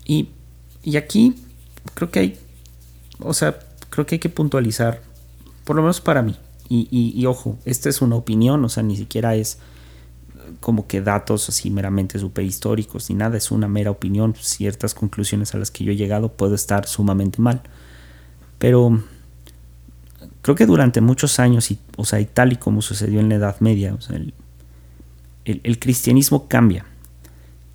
y, 0.05 0.29
aquí 0.97 1.35
creo 1.95 2.11
que 2.11 2.19
hay, 2.19 2.39
o 3.21 3.35
sea, 3.35 3.59
creo 3.91 4.07
que 4.07 4.15
hay 4.15 4.19
que 4.19 4.31
puntualizar, 4.31 5.03
por 5.65 5.77
lo 5.77 5.83
menos 5.83 6.01
para 6.01 6.23
mí, 6.23 6.37
y, 6.71 7.25
ojo, 7.27 7.59
esta 7.65 7.89
es 7.89 8.03
una 8.03 8.17
opinión, 8.17 8.65
o 8.65 8.69
sea, 8.69 8.83
ni 8.83 8.97
siquiera 8.97 9.35
es 9.35 9.59
como 10.61 10.87
que 10.87 11.03
datos 11.03 11.49
así 11.51 11.71
meramente 11.71 12.19
superhistóricos 12.19 13.11
ni 13.11 13.17
nada, 13.17 13.37
es 13.37 13.51
una 13.51 13.69
mera 13.69 13.91
opinión, 13.91 14.35
ciertas 14.39 14.95
conclusiones 14.95 15.55
a 15.55 15.59
las 15.59 15.71
que 15.71 15.85
yo 15.85 15.93
he 15.93 15.97
llegado 15.97 16.33
puedo 16.33 16.55
estar 16.55 16.87
sumamente 16.87 17.41
mal, 17.41 17.63
pero 18.59 19.03
creo 20.41 20.57
que 20.57 20.67
durante 20.67 21.03
muchos 21.03 21.39
años, 21.39 21.71
y, 21.71 21.79
o 21.97 22.07
sea, 22.07 22.19
y 22.21 22.25
tal 22.25 22.53
y 22.53 22.57
como 22.57 22.81
sucedió 22.81 23.21
en 23.21 23.29
la 23.29 23.35
Edad 23.35 23.61
Media, 23.61 23.95
sea, 24.01 24.19
el 25.45 25.79
cristianismo 25.79 26.49
cambia, 26.49 26.85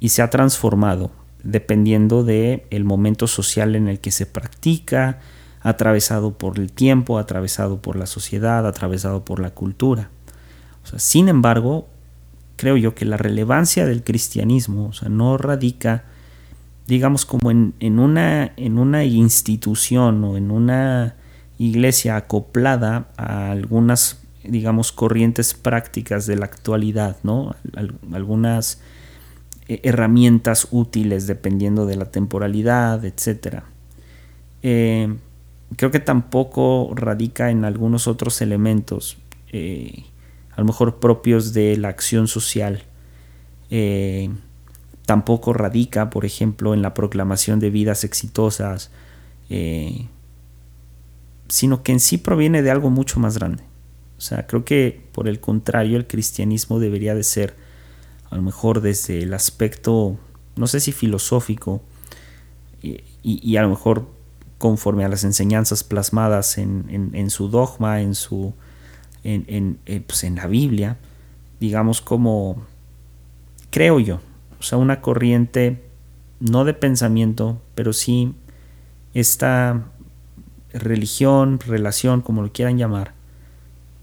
y 0.03 0.09
se 0.09 0.21
ha 0.21 0.29
transformado 0.29 1.11
dependiendo 1.43 2.25
del 2.25 2.63
el 2.71 2.83
momento 2.83 3.25
social 3.25 3.73
en 3.73 3.87
el 3.87 4.01
que 4.01 4.11
se 4.11 4.25
practica, 4.25 5.21
atravesado 5.61 6.37
por 6.37 6.59
el 6.59 6.73
tiempo, 6.73 7.17
atravesado 7.17 7.81
por 7.81 7.95
la 7.95 8.05
sociedad, 8.05 8.67
atravesado 8.67 9.23
por 9.23 9.39
la 9.39 9.51
cultura. 9.51 10.09
sin 10.97 11.29
embargo, 11.29 11.87
creo 12.57 12.75
yo 12.75 12.93
que 12.95 13.05
la 13.05 13.15
relevancia 13.15 13.85
del 13.85 14.03
cristianismo 14.03 14.91
no 15.09 15.37
radica, 15.37 16.03
digamos, 16.85 17.25
como 17.25 17.49
en, 17.49 17.73
en, 17.79 17.97
una, 17.97 18.51
en 18.57 18.79
una 18.79 19.05
institución 19.05 20.21
o 20.25 20.35
en 20.35 20.51
una 20.51 21.15
iglesia 21.57 22.17
acoplada 22.17 23.07
a 23.15 23.51
algunas, 23.51 24.19
digamos, 24.43 24.91
corrientes 24.91 25.53
prácticas 25.53 26.25
de 26.25 26.35
la 26.35 26.43
actualidad, 26.43 27.15
¿no? 27.23 27.55
Algunas 28.11 28.81
herramientas 29.67 30.67
útiles 30.71 31.27
dependiendo 31.27 31.85
de 31.85 31.95
la 31.95 32.11
temporalidad, 32.11 33.03
etc. 33.05 33.63
Eh, 34.61 35.15
creo 35.77 35.91
que 35.91 35.99
tampoco 35.99 36.91
radica 36.95 37.49
en 37.49 37.65
algunos 37.65 38.07
otros 38.07 38.41
elementos, 38.41 39.17
eh, 39.51 40.05
a 40.51 40.61
lo 40.61 40.65
mejor 40.65 40.99
propios 40.99 41.53
de 41.53 41.77
la 41.77 41.89
acción 41.89 42.27
social. 42.27 42.83
tampoco 45.05 45.51
radica, 45.51 46.09
por 46.09 46.25
ejemplo, 46.25 46.73
en 46.73 46.81
la 46.81 46.93
proclamación 46.93 47.59
de 47.59 47.71
vidas 47.71 48.03
exitosas, 48.03 48.91
sino 51.47 51.83
que 51.83 51.91
en 51.91 51.99
sí 51.99 52.17
proviene 52.17 52.61
de 52.61 52.71
algo 52.71 52.89
mucho 52.89 53.19
más 53.19 53.37
grande. 53.37 53.63
O 54.17 54.21
sea, 54.21 54.47
creo 54.47 54.63
que 54.63 55.03
por 55.11 55.27
el 55.27 55.39
contrario, 55.39 55.97
el 55.97 56.07
cristianismo 56.07 56.79
debería 56.79 57.13
de 57.13 57.23
ser 57.23 57.55
a 58.33 58.35
lo 58.35 58.41
mejor 58.41 58.81
desde 58.81 59.21
el 59.21 59.33
aspecto 59.33 60.17
no 60.55 60.67
sé 60.67 60.79
si 60.79 60.91
filosófico, 60.91 61.81
y, 62.81 63.55
a 63.55 63.61
lo 63.61 63.69
mejor 63.69 64.07
conforme 64.57 65.05
a 65.05 65.09
las 65.09 65.23
enseñanzas 65.23 65.83
plasmadas 65.83 66.57
en, 66.57 67.29
su 67.29 67.47
dogma, 67.47 68.01
en, 68.01 68.13
su, 68.13 68.53
en, 69.23 69.79
eh, 69.85 70.01
pues 70.05 70.23
en 70.25 70.35
la 70.35 70.47
Biblia, 70.47 70.97
digamos 71.59 72.01
como, 72.01 72.63
creo 73.69 73.99
yo, 73.99 74.19
o 74.59 74.63
sea, 74.63 74.77
una 74.77 75.01
corriente 75.01 75.83
no 76.39 76.65
de 76.65 76.73
pensamiento, 76.73 77.61
pero 77.75 77.93
sí 77.93 78.35
esta 79.13 79.85
religión, 80.73 81.59
relación, 81.59 82.21
como 82.21 82.41
lo 82.41 82.51
quieran 82.51 82.77
llamar, 82.77 83.13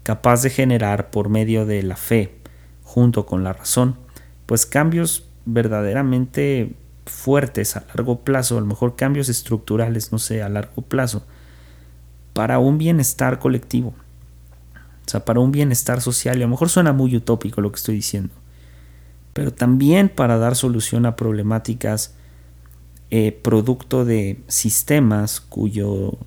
capaz 0.03 0.41
de 0.41 0.49
generar 0.49 1.11
por 1.11 1.29
medio 1.29 1.67
de 1.67 1.83
la 1.83 1.97
fe, 1.97 2.39
junto 2.83 3.27
con 3.27 3.43
la 3.43 3.53
razón, 3.53 3.97
pues 4.51 4.65
cambios 4.65 5.23
verdaderamente 5.45 6.73
fuertes 7.05 7.77
a 7.77 7.85
largo 7.87 8.19
plazo, 8.19 8.57
a 8.57 8.59
lo 8.59 8.67
mejor 8.67 8.97
cambios 8.97 9.29
estructurales, 9.29 10.11
no 10.11 10.19
sé, 10.19 10.43
a 10.43 10.49
largo 10.49 10.81
plazo, 10.81 11.23
para 12.33 12.59
un 12.59 12.77
bienestar 12.77 13.39
colectivo, 13.39 13.93
o 14.75 15.09
sea, 15.09 15.23
para 15.23 15.39
un 15.39 15.53
bienestar 15.53 16.01
social, 16.01 16.37
y 16.37 16.41
a 16.41 16.47
lo 16.47 16.49
mejor 16.49 16.67
suena 16.67 16.91
muy 16.91 17.15
utópico 17.15 17.61
lo 17.61 17.71
que 17.71 17.77
estoy 17.77 17.95
diciendo, 17.95 18.33
pero 19.31 19.53
también 19.53 20.09
para 20.09 20.37
dar 20.37 20.57
solución 20.57 21.05
a 21.05 21.15
problemáticas 21.15 22.13
eh, 23.09 23.31
producto 23.31 24.03
de 24.03 24.41
sistemas 24.49 25.39
cuyo, 25.39 26.17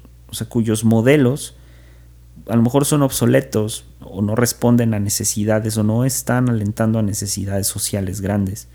cuyos 0.48 0.82
modelos 0.82 1.58
a 2.46 2.56
lo 2.56 2.62
mejor 2.62 2.84
son 2.84 3.02
obsoletos 3.02 3.84
o 4.00 4.20
no 4.22 4.36
responden 4.36 4.94
a 4.94 5.00
necesidades 5.00 5.76
o 5.78 5.82
no 5.82 6.04
están 6.04 6.50
alentando 6.50 6.98
a 6.98 7.02
necesidades 7.02 7.66
sociales 7.66 8.20
grandes. 8.20 8.68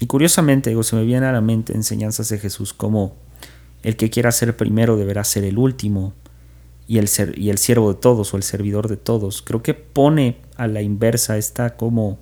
y 0.00 0.06
curiosamente, 0.06 0.74
se 0.82 0.96
me 0.96 1.04
viene 1.04 1.26
a 1.26 1.32
la 1.32 1.40
mente 1.40 1.74
enseñanzas 1.74 2.28
de 2.28 2.38
Jesús 2.38 2.72
como 2.72 3.16
el 3.82 3.96
que 3.96 4.10
quiera 4.10 4.32
ser 4.32 4.56
primero 4.56 4.96
deberá 4.96 5.24
ser 5.24 5.44
el 5.44 5.58
último 5.58 6.14
y 6.86 6.98
el, 6.98 7.08
ser, 7.08 7.38
y 7.38 7.50
el 7.50 7.58
siervo 7.58 7.92
de 7.92 8.00
todos 8.00 8.32
o 8.32 8.36
el 8.36 8.42
servidor 8.42 8.88
de 8.88 8.96
todos. 8.96 9.42
Creo 9.42 9.62
que 9.62 9.74
pone 9.74 10.38
a 10.56 10.66
la 10.66 10.82
inversa 10.82 11.36
esta 11.36 11.76
como 11.76 12.18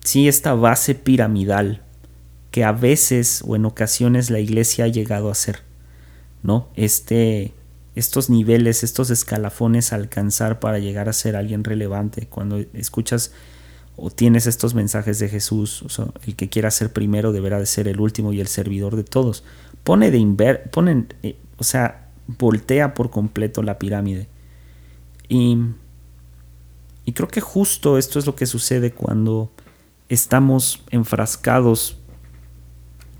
sí 0.00 0.28
esta 0.28 0.54
base 0.54 0.94
piramidal 0.94 1.82
que 2.50 2.64
a 2.64 2.72
veces 2.72 3.42
o 3.46 3.56
en 3.56 3.64
ocasiones 3.64 4.30
la 4.30 4.40
iglesia 4.40 4.86
ha 4.86 4.88
llegado 4.88 5.30
a 5.30 5.34
ser, 5.34 5.62
¿no? 6.42 6.68
Este, 6.74 7.52
estos 7.94 8.30
niveles, 8.30 8.84
estos 8.84 9.10
escalafones 9.10 9.92
a 9.92 9.96
alcanzar 9.96 10.60
para 10.60 10.78
llegar 10.78 11.08
a 11.08 11.12
ser 11.12 11.36
alguien 11.36 11.64
relevante. 11.64 12.26
Cuando 12.26 12.64
escuchas 12.72 13.32
o 13.96 14.10
tienes 14.10 14.46
estos 14.46 14.74
mensajes 14.74 15.18
de 15.18 15.28
Jesús, 15.28 15.84
el 16.24 16.36
que 16.36 16.48
quiera 16.48 16.70
ser 16.70 16.92
primero 16.92 17.32
deberá 17.32 17.58
de 17.58 17.66
ser 17.66 17.88
el 17.88 18.00
último 18.00 18.32
y 18.32 18.40
el 18.40 18.46
servidor 18.46 18.96
de 18.96 19.04
todos. 19.04 19.44
Pone 19.82 20.10
de 20.10 20.18
inver, 20.18 20.70
ponen, 20.70 21.12
eh, 21.22 21.36
o 21.56 21.64
sea, 21.64 22.08
voltea 22.26 22.94
por 22.94 23.10
completo 23.10 23.62
la 23.62 23.78
pirámide. 23.78 24.28
Y, 25.28 25.58
y 27.04 27.12
creo 27.12 27.28
que 27.28 27.40
justo 27.40 27.98
esto 27.98 28.18
es 28.18 28.26
lo 28.26 28.36
que 28.36 28.46
sucede 28.46 28.92
cuando 28.92 29.50
estamos 30.08 30.84
enfrascados 30.90 31.97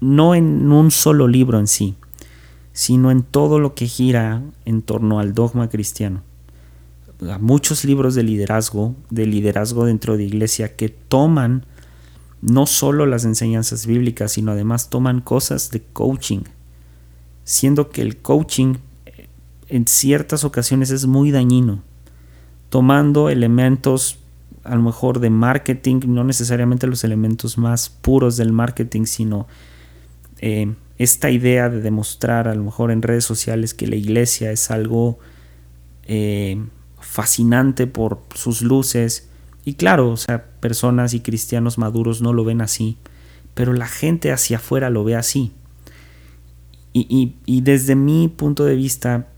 no 0.01 0.35
en 0.35 0.71
un 0.71 0.91
solo 0.91 1.29
libro 1.29 1.59
en 1.59 1.67
sí, 1.67 1.97
sino 2.73 3.11
en 3.11 3.23
todo 3.23 3.59
lo 3.59 3.75
que 3.75 3.87
gira 3.87 4.43
en 4.65 4.83
torno 4.83 5.19
al 5.19 5.35
dogma 5.35 5.69
cristiano. 5.69 6.23
muchos 7.41 7.85
libros 7.85 8.15
de 8.15 8.23
liderazgo, 8.23 8.95
de 9.11 9.27
liderazgo 9.27 9.85
dentro 9.85 10.17
de 10.17 10.23
iglesia, 10.23 10.77
que 10.77 10.89
toman 10.89 11.65
no 12.41 12.67
solo 12.67 13.07
las 13.07 13.25
enseñanzas 13.25 13.87
bíblicas, 13.87 14.33
sino 14.33 14.53
además 14.53 14.91
toman 14.91 15.21
cosas 15.21 15.71
de 15.71 15.83
coaching, 15.83 16.43
siendo 17.43 17.91
que 17.91 18.03
el 18.03 18.19
coaching 18.19 18.77
eh, 19.07 19.29
en 19.69 19.89
ciertas 19.89 20.45
ocasiones 20.45 20.91
es 20.91 21.07
muy 21.07 21.33
dañino, 21.33 21.83
tomando 22.71 23.29
elementos 23.29 24.19
a 24.63 24.77
lo 24.77 24.83
mejor 24.83 25.19
de 25.19 25.31
marketing, 25.31 26.01
no 26.07 26.25
necesariamente 26.25 26.87
los 26.87 27.03
elementos 27.03 27.59
más 27.59 27.89
puros 27.89 28.37
del 28.37 28.53
marketing, 28.53 29.07
sino 29.07 29.49
eh, 30.41 30.75
esta 30.99 31.31
idea 31.31 31.69
de 31.69 31.81
demostrar 31.81 32.49
a 32.49 32.55
lo 32.55 32.65
mejor 32.65 32.91
en 32.91 33.03
redes 33.03 33.25
sociales 33.25 33.75
que 33.75 33.87
la 33.87 33.97
iglesia 33.97 34.51
es 34.51 34.71
algo 34.71 35.19
eh, 36.05 36.61
fascinante 37.01 37.87
por 37.87 38.21
sus 38.35 38.63
luces. 38.63 39.29
Y 39.65 39.75
claro, 39.75 40.11
o 40.11 40.17
sea, 40.17 40.45
personas 40.61 41.15
y 41.15 41.21
cristianos 41.21 41.79
maduros 41.79 42.21
no 42.23 42.33
lo 42.33 42.45
ven 42.45 42.61
así, 42.61 42.97
pero 43.55 43.73
la 43.73 43.87
gente 43.87 44.33
hacia 44.33 44.57
afuera 44.57 44.91
lo 44.91 45.05
ve 45.05 45.17
así. 45.17 45.53
Y, 46.93 47.37
y 47.47 47.61
desde 47.61 47.95
mi 47.95 48.27
punto 48.27 48.65
de 48.65 48.75
vista, 48.75 49.29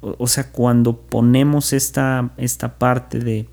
o, 0.00 0.26
sea, 0.26 0.50
cuando 0.50 0.96
ponemos 0.96 1.72
esta, 1.72 2.30
esta 2.36 2.78
parte 2.78 3.18
de 3.18 3.48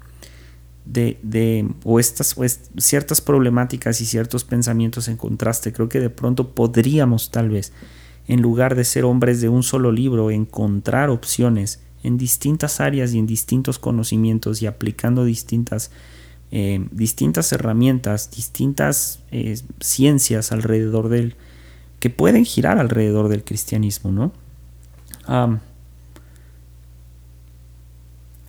de, 0.86 1.68
o 1.84 2.00
estas 2.00 2.36
ciertas 2.78 3.22
problemáticas 3.22 4.02
y 4.02 4.06
ciertos 4.06 4.44
pensamientos 4.44 5.08
en 5.08 5.18
contraste. 5.18 5.74
Creo 5.74 5.90
que 5.90 6.00
de 6.00 6.10
pronto 6.10 6.54
podríamos 6.54 7.32
tal 7.32 7.50
vez, 7.50 7.74
en 8.28 8.42
lugar 8.42 8.76
de 8.76 8.84
ser 8.84 9.06
hombres 9.06 9.42
de 9.42 9.50
un 9.50 9.64
solo 9.64 9.92
libro, 9.92 10.32
encontrar 10.32 11.10
opciones 11.10 11.80
en 12.04 12.18
distintas 12.18 12.80
áreas 12.80 13.14
y 13.14 13.20
en 13.20 13.26
distintos 13.26 13.80
conocimientos 13.80 14.62
y 14.62 14.68
aplicando 14.68 15.26
distintas, 15.26 15.92
eh, 16.52 16.86
distintas 16.92 17.52
herramientas, 17.52 18.30
distintas 18.30 19.20
eh, 19.32 19.58
ciencias 19.80 20.52
alrededor 20.52 21.10
del 21.10 21.36
que 22.00 22.12
pueden 22.12 22.46
girar 22.46 22.78
alrededor 22.78 23.30
del 23.30 23.44
cristianismo, 23.44 24.12
¿no? 24.12 24.32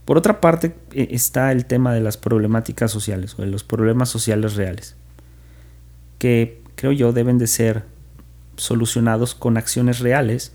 Por 0.06 0.16
otra 0.16 0.40
parte 0.40 0.74
e, 0.92 1.08
está 1.10 1.52
el 1.52 1.66
tema 1.66 1.92
de 1.92 2.00
las 2.00 2.16
problemáticas 2.16 2.90
sociales 2.90 3.34
o 3.38 3.42
de 3.42 3.48
los 3.48 3.64
problemas 3.64 4.08
sociales 4.08 4.54
reales, 4.54 4.96
que 6.18 6.62
creo 6.76 6.92
yo 6.92 7.12
deben 7.12 7.36
de 7.36 7.48
ser 7.48 7.84
solucionados 8.56 9.34
con 9.34 9.58
acciones 9.58 9.98
reales, 9.98 10.52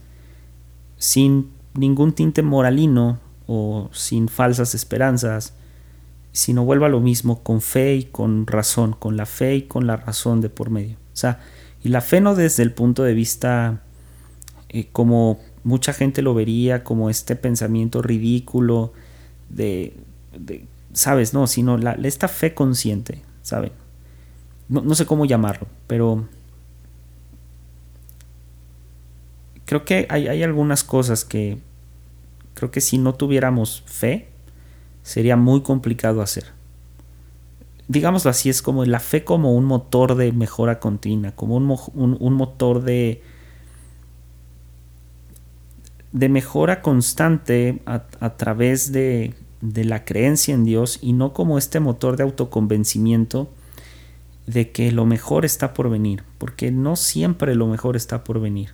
sin 0.98 1.52
ningún 1.76 2.14
tinte 2.14 2.42
moralino 2.42 3.20
o 3.46 3.90
sin 3.92 4.30
falsas 4.30 4.74
esperanzas, 4.74 5.54
sino 6.32 6.64
vuelva 6.64 6.88
a 6.88 6.90
lo 6.90 7.02
mismo 7.02 7.44
con 7.44 7.62
fe 7.62 7.96
y 7.96 8.04
con 8.06 8.48
razón, 8.48 8.94
con 8.94 9.18
la 9.18 9.26
fe 9.26 9.56
y 9.56 9.62
con 9.64 9.86
la 9.86 9.98
razón 9.98 10.40
de 10.40 10.50
por 10.50 10.70
medio. 10.70 10.96
O 10.96 11.16
sea, 11.16 11.42
y 11.84 11.90
la 11.90 12.00
fe 12.00 12.22
no 12.22 12.36
desde 12.36 12.64
el 12.64 12.72
punto 12.72 13.04
de 13.04 13.14
vista 13.14 13.82
eh, 14.70 14.88
como 14.94 15.40
mucha 15.66 15.92
gente 15.92 16.22
lo 16.22 16.34
vería, 16.34 16.86
como 16.86 17.10
este 17.10 17.36
pensamiento 17.36 18.02
ridículo, 18.02 18.94
de, 19.56 19.94
¿sabes? 20.94 21.34
No, 21.34 21.48
sino 21.48 21.78
la, 21.78 21.94
esta 21.94 22.28
fe 22.28 22.54
consciente, 22.54 23.22
¿saben? 23.42 23.72
No, 24.70 24.96
sé 24.96 25.06
cómo 25.06 25.26
llamarlo, 25.26 25.68
pero 25.88 26.26
creo 29.66 29.84
que 29.84 30.08
hay, 30.10 30.30
hay, 30.30 30.44
algunas 30.44 30.86
cosas 30.86 31.26
que 31.26 31.58
creo 32.54 32.72
que 32.72 32.80
si 32.80 32.98
no 32.98 33.14
tuviéramos 33.14 33.84
fe, 33.86 34.30
sería 35.04 35.36
muy 35.36 35.62
complicado 35.62 36.22
hacer. 36.22 36.46
Digámoslo 37.90 38.32
así, 38.32 38.50
es 38.50 38.62
como 38.62 38.86
la 38.86 39.02
fe 39.02 39.26
como 39.26 39.54
un 39.54 39.66
motor 39.66 40.16
de 40.16 40.32
mejora 40.32 40.80
continua, 40.80 41.32
como 41.32 41.58
un, 41.58 41.78
un 41.94 42.34
motor 42.34 42.82
de, 42.82 43.22
de 46.12 46.30
mejora 46.30 46.82
constante 46.82 47.82
a, 47.86 48.36
través 48.36 48.92
de, 48.92 49.34
la 49.62 50.04
creencia 50.04 50.54
en 50.54 50.66
Dios 50.66 51.00
y 51.02 51.14
no 51.14 51.34
como 51.34 51.58
este 51.58 51.80
motor 51.80 52.18
de 52.18 52.24
autoconvencimiento 52.24 53.50
de 54.48 54.72
que 54.72 54.92
lo 54.92 55.06
mejor 55.06 55.46
está 55.46 55.74
por 55.74 55.90
venir, 55.90 56.24
porque 56.38 56.72
no 56.72 56.96
siempre 56.96 57.56
lo 57.56 57.68
mejor 57.68 57.96
está 57.96 58.24
por 58.24 58.42
venir. 58.42 58.72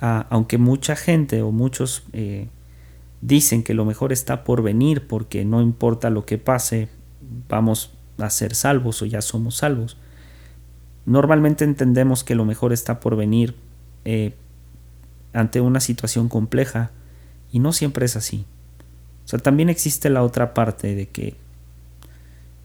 Ah, 0.00 0.26
aunque 0.30 0.58
mucha 0.58 0.94
gente 0.94 1.42
o 1.42 1.52
muchos 1.52 2.04
eh, 2.12 2.48
dicen 3.20 3.62
que 3.62 3.74
lo 3.74 3.84
mejor 3.84 4.12
está 4.12 4.44
por 4.44 4.62
venir 4.62 5.06
porque 5.06 5.44
no 5.44 5.60
importa 5.62 6.10
lo 6.10 6.24
que 6.26 6.38
pase, 6.38 6.88
vamos 7.48 7.92
a 8.18 8.30
ser 8.30 8.54
salvos 8.54 9.02
o 9.02 9.06
ya 9.06 9.20
somos 9.20 9.56
salvos. 9.56 9.98
Normalmente 11.04 11.64
entendemos 11.64 12.24
que 12.24 12.34
lo 12.34 12.44
mejor 12.44 12.72
está 12.72 13.00
por 13.00 13.16
venir 13.16 13.54
eh, 14.04 14.34
ante 15.36 15.60
una 15.60 15.80
situación 15.80 16.28
compleja 16.28 16.90
y 17.52 17.58
no 17.58 17.72
siempre 17.72 18.06
es 18.06 18.16
así. 18.16 18.46
O 19.24 19.28
sea, 19.28 19.38
también 19.38 19.68
existe 19.68 20.08
la 20.08 20.22
otra 20.22 20.54
parte 20.54 20.94
de 20.94 21.08
que 21.08 21.36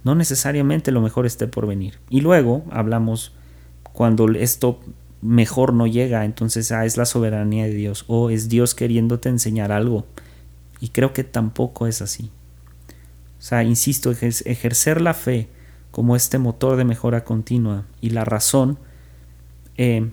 no 0.04 0.16
necesariamente 0.16 0.92
lo 0.92 1.02
mejor 1.02 1.26
esté 1.26 1.48
por 1.48 1.68
venir. 1.68 2.00
Y 2.10 2.22
luego 2.22 2.64
hablamos 2.72 3.34
cuando 3.94 4.28
esto 4.30 4.80
mejor 5.22 5.74
no 5.74 5.86
llega, 5.86 6.24
entonces 6.24 6.72
ah, 6.72 6.86
es 6.86 6.98
la 6.98 7.06
soberanía 7.06 7.66
de 7.66 7.74
Dios 7.74 8.06
o 8.08 8.30
es 8.30 8.48
Dios 8.48 8.74
queriéndote 8.74 9.30
enseñar 9.30 9.72
algo. 9.72 10.06
Y 10.80 10.90
creo 10.90 11.14
que 11.14 11.24
tampoco 11.24 11.88
es 11.88 12.02
así. 12.02 12.32
O 13.38 13.42
sea, 13.42 13.64
insisto, 13.64 14.12
ejercer 14.12 15.02
la 15.02 15.14
fe 15.14 15.50
como 15.92 16.16
este 16.16 16.38
motor 16.38 16.78
de 16.78 16.86
mejora 16.86 17.24
continua 17.26 17.86
y 18.00 18.12
la 18.12 18.24
razón, 18.24 18.80
eh, 19.78 20.12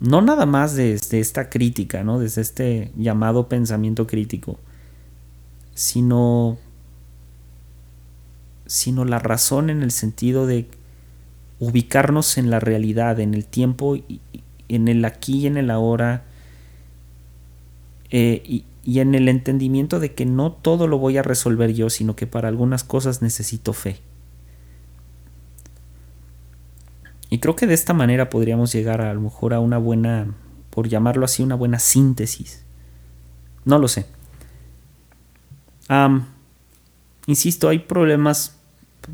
no 0.00 0.20
nada 0.20 0.46
más 0.46 0.74
desde 0.74 1.20
esta 1.20 1.48
crítica, 1.48 2.04
¿no? 2.04 2.18
desde 2.18 2.42
este 2.42 2.92
llamado 2.96 3.48
pensamiento 3.48 4.06
crítico, 4.06 4.58
sino, 5.74 6.58
sino 8.66 9.04
la 9.04 9.18
razón 9.18 9.70
en 9.70 9.82
el 9.82 9.90
sentido 9.90 10.46
de 10.46 10.68
ubicarnos 11.58 12.36
en 12.36 12.50
la 12.50 12.60
realidad, 12.60 13.20
en 13.20 13.34
el 13.34 13.46
tiempo, 13.46 13.96
en 14.68 14.88
el 14.88 15.04
aquí 15.04 15.38
y 15.40 15.46
en 15.46 15.56
el 15.56 15.70
ahora, 15.70 16.24
eh, 18.10 18.42
y, 18.44 18.64
y 18.84 19.00
en 19.00 19.14
el 19.14 19.28
entendimiento 19.28 19.98
de 19.98 20.14
que 20.14 20.26
no 20.26 20.52
todo 20.52 20.86
lo 20.86 20.98
voy 20.98 21.16
a 21.16 21.22
resolver 21.22 21.72
yo, 21.72 21.90
sino 21.90 22.14
que 22.14 22.26
para 22.26 22.48
algunas 22.48 22.84
cosas 22.84 23.22
necesito 23.22 23.72
fe. 23.72 23.98
Y 27.28 27.38
creo 27.38 27.56
que 27.56 27.66
de 27.66 27.74
esta 27.74 27.92
manera 27.92 28.30
podríamos 28.30 28.72
llegar 28.72 29.00
a, 29.00 29.12
lo 29.12 29.20
mejor 29.20 29.54
a 29.54 29.60
una 29.60 29.78
buena, 29.78 30.26
por 30.70 30.88
llamarlo 30.88 31.24
así, 31.24 31.42
una 31.42 31.54
buena 31.54 31.78
síntesis. 31.78 32.64
No 33.64 33.78
lo 33.78 33.88
sé. 33.88 34.06
insisto, 37.26 37.68
hay 37.68 37.80
problemas, 37.80 38.56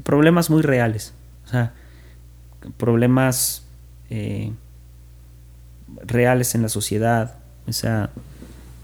problemas 0.03 0.51
muy 0.51 0.63
reales. 0.63 1.15
O 1.47 1.49
sea, 1.49 1.75
problemas 2.77 3.65
eh, 4.11 4.53
reales 6.05 6.55
en 6.55 6.63
la 6.63 6.69
sociedad. 6.69 7.39
O 7.67 7.73
sea, 7.73 8.11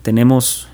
tenemos 0.02 0.68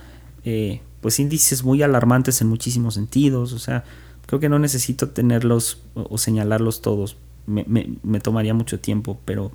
eh, 0.44 0.80
pues 1.00 1.18
índices 1.18 1.64
muy 1.64 1.82
alarmantes 1.82 2.40
en 2.40 2.48
muchísimos 2.48 2.94
sentidos. 2.94 3.52
O 3.52 3.58
sea, 3.58 3.84
creo 4.26 4.40
que 4.40 4.48
no 4.48 4.58
necesito 4.58 5.10
tenerlos 5.10 5.82
o, 5.94 6.18
señalarlos 6.18 6.82
todos. 6.82 7.16
Me, 7.46 8.20
tomaría 8.20 8.54
mucho 8.54 8.80
tiempo, 8.80 9.18
pero 9.24 9.52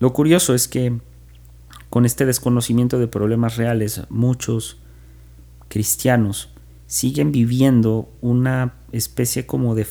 lo 0.00 0.12
curioso 0.12 0.54
es 0.54 0.66
que 0.66 0.98
con 1.88 2.04
este 2.04 2.24
desconocimiento 2.26 2.98
de 2.98 3.08
problemas 3.08 3.56
reales, 3.56 4.02
muchos 4.08 4.78
cristianos 5.68 6.50
siguen 6.86 7.32
viviendo 7.32 8.08
una 8.20 8.74
especie 8.92 9.46
como 9.46 9.74
de 9.74 9.86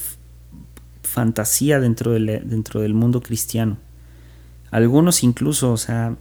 fantasía 1.03 1.79
dentro 1.79 2.11
del, 2.11 2.25
dentro 2.45 2.81
del 2.81 2.93
mundo 2.93 3.21
cristiano. 3.21 3.77
Algunos 4.71 5.23
incluso, 5.23 5.71
o 5.71 5.77
sea, 5.77 6.17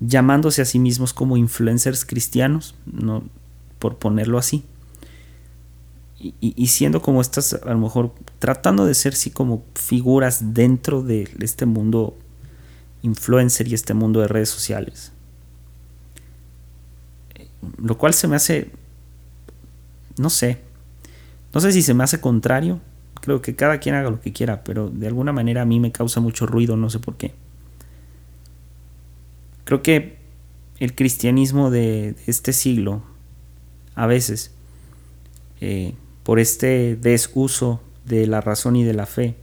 llamándose 0.00 0.62
a 0.62 0.64
sí 0.64 0.78
mismos 0.78 1.12
como 1.12 1.36
influencers 1.36 2.04
cristianos, 2.04 2.74
no, 2.86 3.24
por 3.78 3.98
ponerlo 3.98 4.38
así. 4.38 4.64
Y, 6.40 6.66
siendo 6.68 7.02
como 7.02 7.20
estas, 7.20 7.54
a 7.54 7.72
lo 7.72 7.78
mejor, 7.78 8.14
tratando 8.38 8.86
de 8.86 8.94
ser 8.94 9.14
sí 9.14 9.30
como 9.30 9.64
figuras 9.74 10.54
dentro 10.54 11.02
de 11.02 11.28
este 11.40 11.66
mundo 11.66 12.16
influencer 13.02 13.68
y 13.68 13.74
este 13.74 13.94
mundo 13.94 14.20
de 14.20 14.28
redes 14.28 14.48
sociales. 14.48 15.12
Lo 17.78 17.98
cual 17.98 18.14
se 18.14 18.28
me 18.28 18.36
hace, 18.36 18.70
no 20.16 20.30
sé, 20.30 20.60
no 21.52 21.60
sé 21.60 21.72
si 21.72 21.82
se 21.82 21.94
me 21.94 22.04
hace 22.04 22.20
contrario, 22.20 22.80
creo 23.20 23.42
que 23.42 23.54
cada 23.54 23.78
quien 23.78 23.94
haga 23.94 24.10
lo 24.10 24.20
que 24.20 24.32
quiera, 24.32 24.64
pero 24.64 24.88
de 24.88 25.06
alguna 25.06 25.32
manera 25.32 25.62
a 25.62 25.66
mí 25.66 25.78
me 25.78 25.92
causa 25.92 26.20
mucho 26.20 26.46
ruido, 26.46 26.76
no 26.76 26.90
sé 26.90 26.98
por 26.98 27.16
qué. 27.16 27.34
Creo 29.64 29.82
que 29.82 30.18
el 30.78 30.94
cristianismo 30.94 31.70
de 31.70 32.16
este 32.26 32.52
siglo, 32.52 33.02
a 33.94 34.06
veces, 34.06 34.52
eh, 35.60 35.94
por 36.22 36.38
este 36.38 36.96
desuso 36.96 37.80
de 38.04 38.26
la 38.26 38.40
razón 38.40 38.76
y 38.76 38.84
de 38.84 38.94
la 38.94 39.06
fe, 39.06 39.36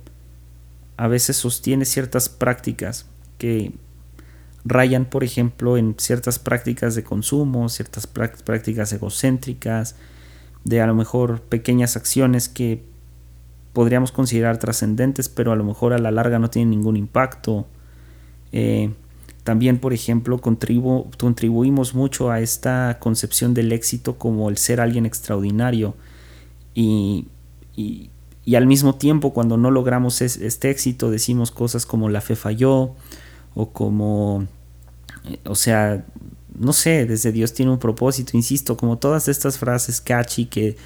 a 0.97 1.07
veces 1.07 1.37
sostiene 1.37 1.85
ciertas 1.85 2.29
prácticas 2.29 3.05
que 3.37 3.71
rayan, 4.65 5.05
por 5.05 5.23
ejemplo, 5.23 5.77
en 5.77 5.95
ciertas 5.97 6.39
prácticas 6.39 6.95
de 6.95 7.03
consumo, 7.03 7.69
ciertas 7.69 8.07
prácticas 8.07 8.91
egocéntricas, 8.91 9.95
de 10.65 10.81
a 10.81 10.87
lo 10.87 10.95
mejor 10.95 11.41
pequeñas 11.41 11.95
acciones 11.95 12.49
que 12.49 12.83
podríamos 13.73 14.11
considerar 14.11 14.57
trascendentes, 14.57 15.29
pero 15.29 15.51
a 15.51 15.55
lo 15.55 15.63
mejor 15.63 15.93
a 15.93 15.99
la 15.99 16.11
larga 16.11 16.39
no 16.39 16.49
tienen 16.49 16.71
ningún 16.71 16.97
impacto. 16.97 17.65
Eh, 18.51 18.93
también, 19.43 19.79
por 19.79 19.93
ejemplo, 19.93 20.39
contribuimos 20.39 21.95
mucho 21.95 22.29
a 22.29 22.41
esta 22.41 22.97
concepción 22.99 23.53
del 23.53 23.71
éxito 23.71 24.17
como 24.17 24.49
el 24.49 24.57
ser 24.57 24.81
alguien 24.81 25.05
extraordinario 25.05 25.95
y, 26.73 27.27
al 28.55 28.65
mismo 28.65 28.95
tiempo 28.95 29.31
cuando 29.31 29.57
no 29.57 29.69
logramos 29.69 30.21
este 30.21 30.71
éxito 30.71 31.11
decimos 31.11 31.51
cosas 31.51 31.85
como 31.85 32.09
la 32.09 32.19
fe 32.19 32.35
falló 32.35 32.95
o 33.53 33.69
como, 33.71 34.47
o 35.45 35.55
sea, 35.55 36.05
no 36.57 36.73
sé, 36.73 37.05
desde 37.05 37.31
Dios 37.31 37.53
tiene 37.53 37.71
un 37.71 37.79
propósito, 37.79 38.35
insisto, 38.35 38.75
como 38.75 38.97
todas 38.97 39.27
estas 39.27 39.57
frases 39.57 40.01
catchy 40.01 40.45
que 40.45 40.77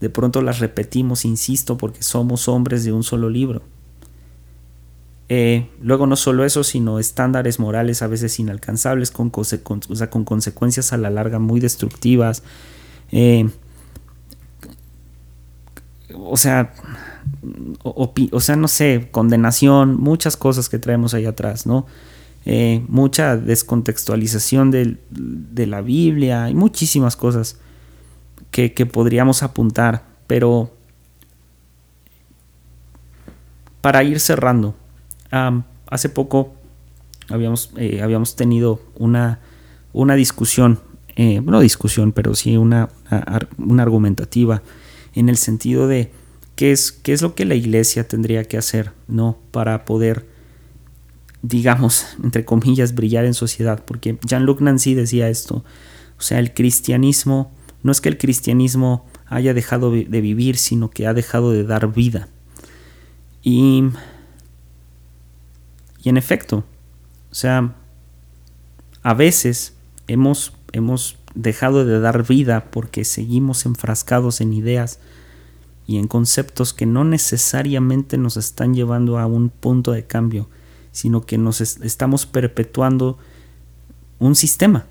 de 0.00 0.10
pronto 0.10 0.42
las 0.42 0.58
repetimos, 0.58 1.24
insisto, 1.24 1.78
porque 1.78 2.02
somos 2.02 2.48
hombres 2.48 2.84
de 2.84 2.92
un 2.92 3.04
solo 3.04 3.30
libro. 3.30 3.62
Eh, 5.28 5.68
luego 5.80 6.06
no 6.06 6.16
solo 6.16 6.44
eso, 6.44 6.64
sino 6.64 6.98
estándares 6.98 7.58
morales 7.58 8.02
a 8.02 8.08
veces 8.08 8.38
inalcanzables, 8.38 9.10
con, 9.10 9.30
con 9.30 10.24
consecuencias 10.24 10.92
a 10.92 10.98
la 10.98 11.08
larga 11.08 11.38
muy 11.38 11.60
destructivas. 11.60 12.42
Eh, 13.12 13.48
o 16.16 16.36
sea, 16.36 16.72
o, 17.82 18.40
sea, 18.40 18.56
no 18.56 18.68
sé, 18.68 19.08
condenación, 19.10 20.00
muchas 20.00 20.36
cosas 20.36 20.68
que 20.68 20.78
traemos 20.78 21.14
ahí 21.14 21.26
atrás, 21.26 21.66
¿no? 21.66 21.86
Eh, 22.44 22.84
mucha 22.88 23.36
descontextualización 23.36 24.70
de, 24.70 25.66
la 25.66 25.80
Biblia 25.80 26.50
y 26.50 26.54
muchísimas 26.54 27.16
cosas 27.16 27.58
que, 28.50 28.70
podríamos 28.86 29.42
apuntar, 29.42 30.04
pero 30.26 30.70
para 33.80 34.02
ir 34.02 34.20
cerrando, 34.20 34.74
hace 35.86 36.08
poco 36.08 36.52
habíamos, 37.28 37.70
eh, 37.76 38.02
habíamos 38.02 38.36
tenido 38.36 38.80
una, 38.96 39.40
una 39.92 40.14
discusión, 40.14 40.80
eh, 41.16 41.40
no 41.40 41.60
discusión, 41.60 42.12
pero 42.12 42.34
sí 42.34 42.56
una, 42.56 42.88
una, 43.58 43.82
argumentativa 43.82 44.62
en 45.14 45.28
el 45.28 45.36
sentido 45.36 45.88
de 45.88 46.12
qué 46.56 46.72
es, 46.72 46.92
qué 46.92 47.12
es 47.12 47.22
lo 47.22 47.34
que 47.34 47.44
la 47.44 47.54
iglesia 47.54 48.06
tendría 48.06 48.44
que 48.44 48.58
hacer, 48.58 48.92
¿no? 49.08 49.38
Para 49.50 49.84
poder, 49.84 50.26
digamos, 51.42 52.06
entre 52.22 52.44
comillas, 52.44 52.94
brillar 52.94 53.24
en 53.24 53.34
sociedad. 53.34 53.82
Porque 53.84 54.18
Jean-Luc 54.24 54.60
Nancy 54.60 54.94
decía 54.94 55.28
esto. 55.28 55.64
O 56.18 56.22
sea, 56.22 56.38
el 56.38 56.54
cristianismo, 56.54 57.52
no 57.82 57.92
es 57.92 58.00
que 58.00 58.08
el 58.08 58.18
cristianismo 58.18 59.06
haya 59.26 59.54
dejado 59.54 59.90
de 59.90 60.20
vivir, 60.20 60.56
sino 60.56 60.90
que 60.90 61.06
ha 61.06 61.14
dejado 61.14 61.52
de 61.52 61.64
dar 61.64 61.92
vida. 61.92 62.28
Y 63.42 63.84
y 66.02 66.08
en 66.08 66.16
efecto, 66.16 66.64
o 67.30 67.34
sea, 67.34 67.74
a 69.02 69.14
veces 69.14 69.74
hemos, 70.08 70.52
hemos 70.72 71.16
dejado 71.34 71.84
de 71.84 72.00
dar 72.00 72.26
vida 72.26 72.70
porque 72.70 73.04
seguimos 73.04 73.66
enfrascados 73.66 74.40
en 74.40 74.52
ideas 74.52 74.98
y 75.86 75.98
en 75.98 76.06
conceptos 76.06 76.72
que 76.72 76.86
no 76.86 77.04
necesariamente 77.04 78.18
nos 78.18 78.36
están 78.36 78.74
llevando 78.74 79.18
a 79.18 79.26
un 79.26 79.48
punto 79.48 79.92
de 79.92 80.04
cambio, 80.04 80.48
sino 80.92 81.26
que 81.26 81.38
nos 81.38 81.60
estamos 81.60 82.26
perpetuando 82.26 83.18
un 84.18 84.34
sistema 84.34 84.86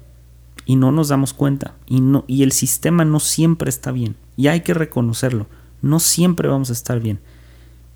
y 0.66 0.76
no 0.76 0.92
nos 0.92 1.08
damos 1.08 1.34
cuenta 1.34 1.76
y 1.86 2.02
no 2.02 2.26
y 2.28 2.44
el 2.44 2.52
sistema 2.52 3.06
no 3.06 3.20
siempre 3.20 3.70
está 3.70 3.92
bien 3.92 4.16
y 4.36 4.48
hay 4.48 4.62
que 4.62 4.74
reconocerlo, 4.74 5.48
no 5.82 6.00
siempre 6.00 6.48
vamos 6.48 6.70
a 6.70 6.74
estar 6.74 7.00
bien. 7.00 7.20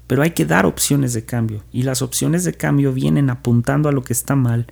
Pero 0.08 0.22
hay 0.22 0.32
que 0.32 0.46
dar 0.46 0.68
opciones 0.68 1.14
de 1.14 1.26
cambio 1.26 1.64
y 1.72 1.82
las 1.82 2.04
opciones 2.04 2.44
de 2.44 2.54
cambio 2.54 2.94
vienen 2.94 3.32
apuntando 3.32 3.90
a 3.90 3.92
lo 3.92 4.04
que 4.04 4.14
está 4.14 4.36
mal 4.36 4.68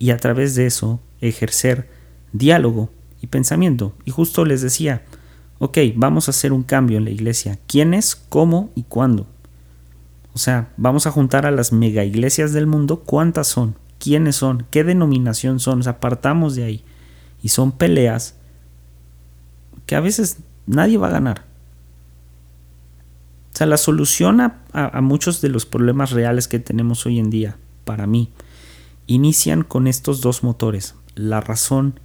y 0.00 0.10
a 0.10 0.16
través 0.16 0.56
de 0.56 0.66
eso 0.66 1.00
ejercer 1.20 1.88
diálogo 2.32 2.90
pensamiento. 3.26 3.94
Y 4.04 4.10
justo 4.10 4.44
les 4.44 4.62
decía, 4.62 5.02
ok, 5.58 5.78
vamos 5.94 6.28
a 6.28 6.30
hacer 6.30 6.52
un 6.52 6.62
cambio 6.62 6.98
en 6.98 7.04
la 7.04 7.10
iglesia. 7.10 7.58
¿Quiénes, 7.66 8.16
cómo 8.16 8.70
y 8.74 8.82
cuándo? 8.84 9.26
O 10.34 10.38
sea, 10.38 10.72
vamos 10.76 11.06
a 11.06 11.12
juntar 11.12 11.46
a 11.46 11.50
las 11.50 11.72
mega 11.72 12.04
iglesias 12.04 12.52
del 12.52 12.66
mundo. 12.66 13.00
¿Cuántas 13.00 13.46
son? 13.46 13.76
¿Quiénes 13.98 14.36
son? 14.36 14.66
¿Qué 14.70 14.84
denominación 14.84 15.60
son? 15.60 15.78
Nos 15.78 15.86
apartamos 15.86 16.56
de 16.56 16.64
ahí. 16.64 16.84
Y 17.42 17.48
son 17.48 17.72
peleas 17.72 18.36
que 19.86 19.96
a 19.96 20.00
veces 20.00 20.38
nadie 20.66 20.98
va 20.98 21.08
a 21.08 21.12
ganar. 21.12 21.44
O 23.52 23.56
sea, 23.56 23.66
la 23.68 23.76
solución 23.76 24.40
a, 24.40 25.00
muchos 25.00 25.40
de 25.40 25.48
los 25.48 25.64
problemas 25.64 26.10
reales 26.10 26.48
que 26.48 26.58
tenemos 26.58 27.06
hoy 27.06 27.20
en 27.20 27.30
día, 27.30 27.56
para 27.84 28.06
mí, 28.08 28.32
inician 29.06 29.62
con 29.62 29.86
estos 29.86 30.20
dos 30.20 30.42
motores, 30.42 30.96
la 31.14 31.40
razón 31.40 32.00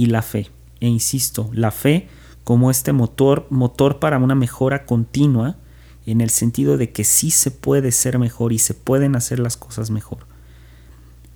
y 0.00 0.06
la 0.06 0.22
fe. 0.22 0.48
e 0.80 0.88
insisto, 0.88 1.50
la 1.52 1.70
fe 1.70 2.08
como 2.42 2.70
este 2.70 2.94
motor, 2.94 3.46
motor 3.50 3.98
para 3.98 4.16
una 4.16 4.34
mejora 4.34 4.86
continua 4.86 5.58
en 6.06 6.22
el 6.22 6.30
sentido 6.30 6.78
de 6.78 6.90
que 6.90 7.04
sí 7.04 7.30
se 7.30 7.50
puede 7.50 7.92
ser 7.92 8.18
mejor 8.18 8.54
y 8.54 8.58
se 8.58 8.72
pueden 8.72 9.14
hacer 9.14 9.38
las 9.38 9.58
cosas 9.58 9.90
mejor. 9.90 10.20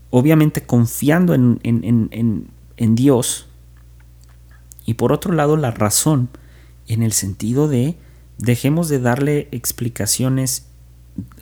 Obviamente 0.08 0.64
confiando 0.64 1.34
en, 1.34 1.60
en 1.62 2.94
Dios 2.94 3.48
y 4.86 4.94
por 4.94 5.12
otro 5.12 5.34
lado 5.34 5.58
la 5.58 5.70
razón 5.70 6.30
en 6.88 7.02
el 7.02 7.12
sentido 7.12 7.68
de 7.68 7.98
dejemos 8.38 8.88
de 8.88 8.98
darle 8.98 9.48
explicaciones 9.52 10.68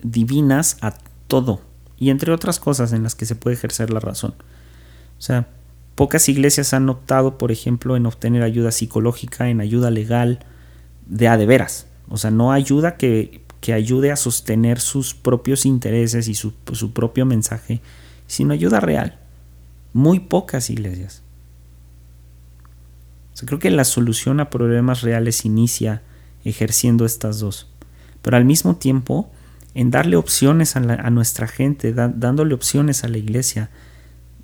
divinas 0.03 0.77
a 0.81 0.97
todo 1.27 1.61
y 1.97 2.09
entre 2.09 2.33
otras 2.33 2.59
cosas 2.59 2.91
en 2.91 3.03
las 3.03 3.15
que 3.15 3.25
se 3.25 3.35
puede 3.35 3.55
ejercer 3.55 3.91
la 3.91 4.01
razón. 4.01 4.35
O 5.17 5.21
sea, 5.21 5.47
pocas 5.95 6.29
iglesias 6.29 6.73
han 6.73 6.89
optado, 6.89 7.37
por 7.37 7.51
ejemplo, 7.51 7.95
en 7.95 8.05
obtener 8.05 8.43
ayuda 8.43 8.71
psicológica, 8.71 9.49
en 9.49 9.61
ayuda 9.61 9.91
legal, 9.91 10.39
de 11.05 11.27
a 11.27 11.37
de 11.37 11.45
veras. 11.45 11.87
O 12.09 12.17
sea, 12.17 12.31
no 12.31 12.51
ayuda 12.51 12.97
que, 12.97 13.41
que 13.61 13.73
ayude 13.73 14.11
a 14.11 14.15
sostener 14.15 14.79
sus 14.79 15.13
propios 15.13 15.65
intereses 15.65 16.27
y 16.27 16.35
su, 16.35 16.53
su 16.73 16.93
propio 16.93 17.25
mensaje, 17.25 17.81
sino 18.27 18.53
ayuda 18.53 18.79
real. 18.79 19.19
Muy 19.93 20.19
pocas 20.19 20.69
iglesias. 20.69 21.23
Creo 23.45 23.59
que 23.59 23.71
la 23.71 23.83
solución 23.83 24.39
a 24.39 24.49
problemas 24.49 25.01
reales 25.01 25.45
inicia 25.45 26.01
ejerciendo 26.45 27.05
estas 27.05 27.39
dos. 27.39 27.67
Pero 28.21 28.37
al 28.37 28.45
mismo 28.45 28.75
tiempo, 28.75 29.29
en 29.73 29.91
darle 29.91 30.15
opciones 30.15 30.75
a, 30.75 31.09
nuestra 31.09 31.47
gente, 31.47 31.93
dándole 31.93 32.53
opciones 32.53 33.03
a 33.03 33.07
la 33.07 33.17
iglesia 33.17 33.69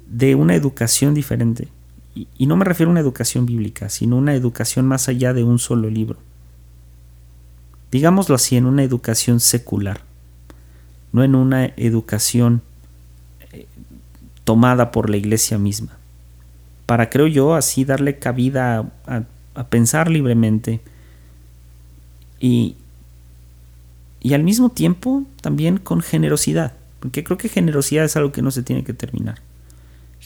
de 0.10 0.36
una 0.36 0.55
educación 0.55 1.14
diferente. 1.14 1.68
Y, 2.16 2.47
no 2.47 2.57
me 2.57 2.66
refiero 2.66 2.89
a 2.89 2.91
una 2.91 2.99
educación 2.99 3.45
bíblica, 3.45 3.89
sino 3.89 4.18
una 4.18 4.34
educación 4.34 4.86
más 4.88 5.07
allá 5.07 5.34
de 5.34 5.43
un 5.43 5.60
solo 5.60 5.89
libro. 5.89 6.18
Digámoslo 7.91 8.36
así, 8.36 8.57
en 8.57 8.66
una 8.66 8.84
educación 8.84 9.39
secular, 9.39 10.01
no 11.12 11.24
en 11.24 11.36
una 11.36 11.66
educación 11.78 12.62
eh, 13.51 13.68
tomada 14.43 14.91
por 14.91 15.10
la 15.10 15.18
iglesia 15.18 15.57
misma. 15.57 15.97
Para, 16.86 17.10
creo 17.10 17.28
yo, 17.28 17.55
así 17.55 17.86
darle 17.86 18.18
cabida 18.20 18.91
a 19.55 19.64
pensar 19.68 20.10
libremente 20.10 20.82
y, 22.39 22.76
y 24.20 24.34
al 24.34 24.43
mismo 24.43 24.70
tiempo 24.70 25.24
también 25.41 25.78
con 25.78 26.01
generosidad, 26.01 26.74
porque 26.99 27.24
creo 27.24 27.38
que 27.38 27.49
generosidad 27.49 28.05
es 28.05 28.16
algo 28.16 28.32
que 28.32 28.41
no 28.41 28.51
se 28.51 28.64
tiene 28.64 28.84
que 28.84 28.93
terminar. 28.93 29.39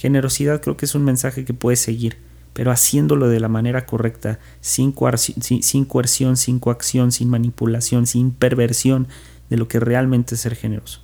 Generosidad 0.03 0.59
creo 0.59 0.75
que 0.75 0.83
es 0.83 0.95
un 0.95 1.05
mensaje 1.05 1.45
que 1.45 1.53
puede 1.53 1.77
seguir, 1.77 2.17
pero 2.51 2.71
haciéndolo 2.71 3.29
de 3.29 3.39
la 3.39 3.47
manera 3.47 3.85
correcta, 3.85 4.37
sin, 4.59 4.91
coerción, 4.91 6.35
sin 6.35 6.59
coacción, 6.59 7.13
sin 7.13 7.29
manipulación, 7.29 8.05
sin 8.05 8.31
perversión 8.31 9.07
de 9.49 9.55
lo 9.55 9.69
que 9.69 9.79
realmente 9.79 10.35
es 10.35 10.41
ser 10.41 10.57
generoso. 10.57 10.99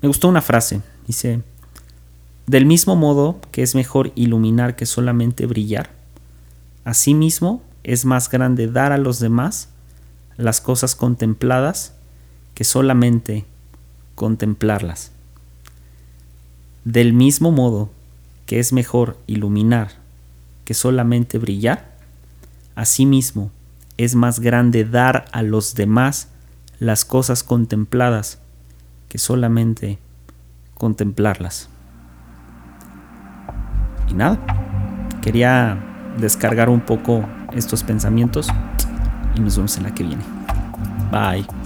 Me 0.00 0.08
gustó 0.08 0.26
una 0.26 0.42
frase, 0.42 0.80
dice, 1.06 1.42
del 2.48 2.66
mismo 2.66 2.96
modo 2.96 3.40
que 3.52 3.62
es 3.62 3.76
mejor 3.76 4.10
iluminar 4.16 4.74
que 4.74 4.84
solamente 4.84 5.46
brillar, 5.46 5.90
asimismo 6.82 7.62
es 7.84 8.04
más 8.04 8.28
grande 8.28 8.66
dar 8.66 8.90
a 8.90 8.98
los 8.98 9.20
demás 9.20 9.68
las 10.36 10.60
cosas 10.60 10.96
contempladas 10.96 11.94
que 12.54 12.64
solamente 12.64 13.44
contemplarlas. 14.16 15.12
Del 16.84 17.12
mismo 17.12 17.52
modo 17.52 17.90
que 18.46 18.58
es 18.58 18.72
mejor 18.72 19.16
iluminar 19.26 19.92
que 20.64 20.74
solamente 20.74 21.38
brillar, 21.38 21.96
asimismo 22.74 23.50
es 23.96 24.14
más 24.14 24.40
grande 24.40 24.84
dar 24.84 25.26
a 25.32 25.42
los 25.42 25.74
demás 25.74 26.28
las 26.78 27.04
cosas 27.04 27.44
contempladas 27.44 28.40
que 29.08 29.18
solamente 29.18 29.98
contemplarlas. 30.74 31.68
Y 34.08 34.14
nada, 34.14 34.40
quería 35.22 35.78
descargar 36.18 36.68
un 36.68 36.80
poco 36.80 37.24
estos 37.52 37.84
pensamientos 37.84 38.48
y 39.36 39.40
nos 39.40 39.56
vemos 39.56 39.76
en 39.76 39.84
la 39.84 39.94
que 39.94 40.02
viene. 40.02 40.24
Bye. 41.10 41.61